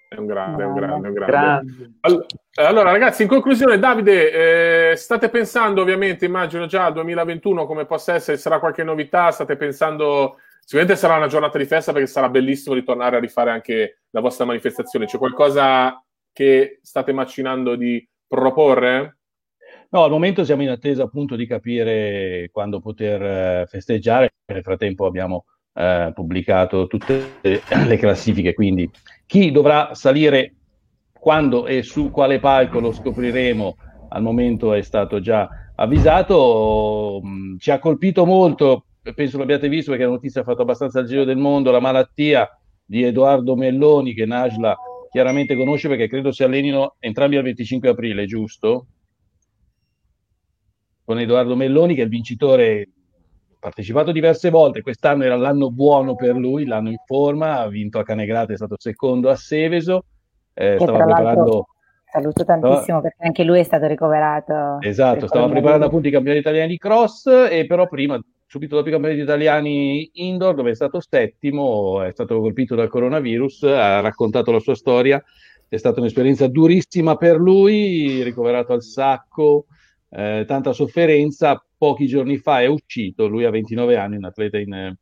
[0.08, 1.74] È un grande, è un grande, è un grande.
[2.00, 2.26] grande.
[2.54, 8.14] Allora, ragazzi, in conclusione, Davide, eh, state pensando ovviamente, immagino già al 2021 come possa
[8.14, 12.74] essere, sarà qualche novità, state pensando, sicuramente sarà una giornata di festa perché sarà bellissimo
[12.74, 15.04] ritornare a rifare anche la vostra manifestazione.
[15.04, 19.18] C'è qualcosa che state macinando di proporre?
[19.92, 24.34] No, al momento siamo in attesa appunto di capire quando poter eh, festeggiare.
[24.46, 28.88] Nel frattempo abbiamo eh, pubblicato tutte le classifiche, quindi
[29.26, 30.54] chi dovrà salire
[31.12, 33.76] quando e su quale palco lo scopriremo.
[34.10, 37.20] Al momento è stato già avvisato.
[37.24, 41.08] Mm, ci ha colpito molto, penso l'abbiate visto perché la notizia ha fatto abbastanza il
[41.08, 42.48] giro del mondo, la malattia
[42.84, 44.76] di Edoardo Melloni che Najla
[45.10, 48.86] chiaramente conosce perché credo si allenino entrambi al 25 aprile, giusto?
[51.10, 52.88] Con Edoardo Melloni che è il vincitore
[53.52, 57.98] ha partecipato diverse volte, quest'anno era l'anno buono per lui, l'anno in forma, ha vinto
[57.98, 60.04] a Canegrate, è stato secondo a Seveso,
[60.54, 61.66] eh, stava preparando...
[62.04, 63.00] Saluto tantissimo stava...
[63.00, 64.78] perché anche lui è stato ricoverato.
[64.80, 68.92] Esatto, stava preparando appunto i campionati italiani di cross e però prima, subito dopo i
[68.92, 74.60] campionati italiani indoor, dove è stato settimo, è stato colpito dal coronavirus, ha raccontato la
[74.60, 75.20] sua storia,
[75.68, 79.66] è stata un'esperienza durissima per lui, ricoverato al sacco,
[80.10, 81.64] eh, tanta sofferenza.
[81.76, 84.96] Pochi giorni fa è uscito, lui ha 29 anni, un atleta in eh,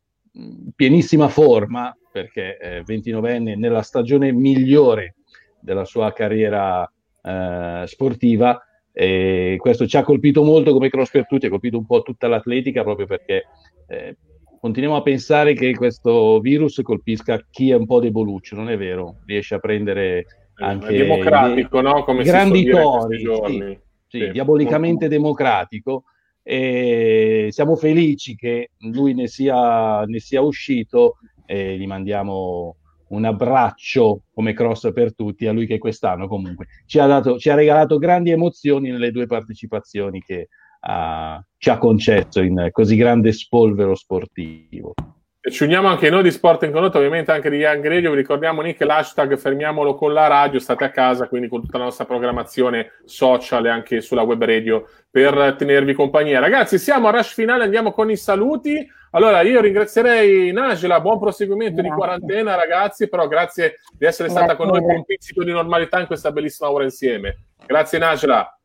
[0.75, 5.15] pienissima forma, perché eh, 29enne nella stagione migliore
[5.59, 6.89] della sua carriera
[7.21, 8.63] eh, sportiva.
[8.91, 12.27] E questo ci ha colpito molto come cross per tutti, ha colpito un po' tutta
[12.27, 13.45] l'atletica proprio perché
[13.87, 14.17] eh,
[14.59, 19.19] continuiamo a pensare che questo virus colpisca chi è un po' deboluccio, non è vero,
[19.25, 22.03] riesce a prendere anche è democratico, no?
[22.03, 23.19] Come grandi tori.
[23.19, 25.15] Sì sì, sì, diabolicamente molto...
[25.15, 26.03] democratico.
[26.41, 32.77] E siamo felici che lui ne sia, ne sia uscito e gli mandiamo
[33.09, 37.49] un abbraccio come cross per tutti a lui che quest'anno comunque ci ha, dato, ci
[37.49, 40.47] ha regalato grandi emozioni nelle due partecipazioni che
[40.81, 44.93] uh, ci ha concesso in così grande spolvero sportivo.
[45.41, 48.11] E ci uniamo anche noi di Sport in Condotta, ovviamente anche di Young Radio.
[48.11, 51.85] Vi ricordiamo Nick l'hashtag fermiamolo con la radio, state a casa, quindi con tutta la
[51.85, 56.41] nostra programmazione social e anche sulla web radio per tenervi compagnia.
[56.41, 58.85] Ragazzi, siamo a rush finale, andiamo con i saluti.
[59.11, 61.89] Allora, io ringrazierei Nagela, buon proseguimento grazie.
[61.89, 64.45] di quarantena, ragazzi, però grazie di essere grazie.
[64.45, 67.45] stata con noi con un pizzico di normalità in questa bellissima ora insieme.
[67.65, 68.59] Grazie Nagela.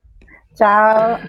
[0.56, 1.20] Ciao.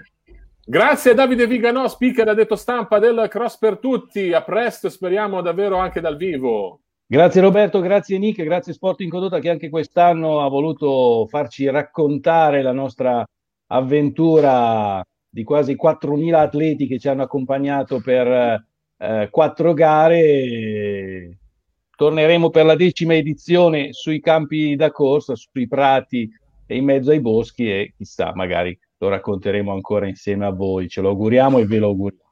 [0.68, 4.32] Grazie Davide Viganò, speaker detto stampa del Cross per Tutti.
[4.32, 6.80] A presto, speriamo davvero anche dal vivo.
[7.06, 12.62] Grazie Roberto, grazie Nick, grazie Sport in Condotta che anche quest'anno ha voluto farci raccontare
[12.62, 13.24] la nostra
[13.68, 21.38] avventura di quasi 4.000 atleti che ci hanno accompagnato per eh, quattro gare.
[21.94, 26.28] Torneremo per la decima edizione sui campi da corsa, sui prati
[26.66, 30.88] e in mezzo ai boschi e chissà, magari lo racconteremo ancora insieme a voi.
[30.88, 32.24] Ce lo auguriamo e ve lo auguriamo.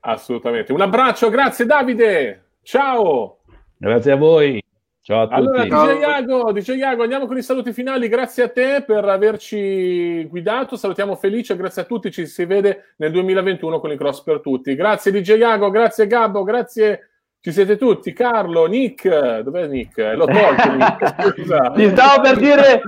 [0.00, 0.72] Assolutamente.
[0.72, 2.44] Un abbraccio, grazie Davide.
[2.62, 3.38] Ciao.
[3.76, 4.62] Grazie a voi.
[5.02, 5.40] Ciao a tutti.
[5.40, 8.08] Allora, DJ Iago, DJ Iago, andiamo con i saluti finali.
[8.08, 10.76] Grazie a te per averci guidato.
[10.76, 12.10] Salutiamo Felice, grazie a tutti.
[12.10, 14.74] Ci si vede nel 2021 con il cross per tutti.
[14.74, 17.09] Grazie DJ Iago, grazie Gabbo, grazie
[17.42, 19.96] ci siete tutti, Carlo, Nick, dov'è Nick?
[19.96, 21.70] L'ho tolto Nick, scusa.
[21.74, 22.82] Ti stavo per dire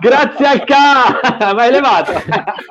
[0.00, 0.70] grazie al K,
[1.54, 2.12] ma hai levato.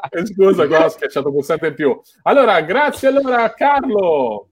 [0.10, 2.02] Eh, scusa, qua ho schiacciato pulsante in più.
[2.24, 4.50] Allora, grazie allora Carlo.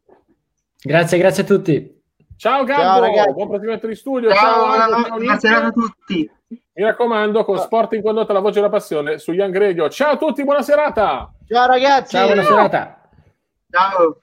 [0.80, 2.01] Grazie, grazie a tutti.
[2.38, 4.32] Ciao Gabbo, ciao, buon proseguimento di studio.
[4.32, 6.32] Ciao, ciao, grazie a tutti.
[6.47, 9.89] Mi raccomando, con Sport in condotta, la voce della passione su Young Radio.
[9.89, 11.34] Ciao a tutti, buona serata.
[11.47, 12.15] Ciao ragazzi.
[12.15, 13.09] Ciao, buona serata.
[13.71, 14.21] Ciao.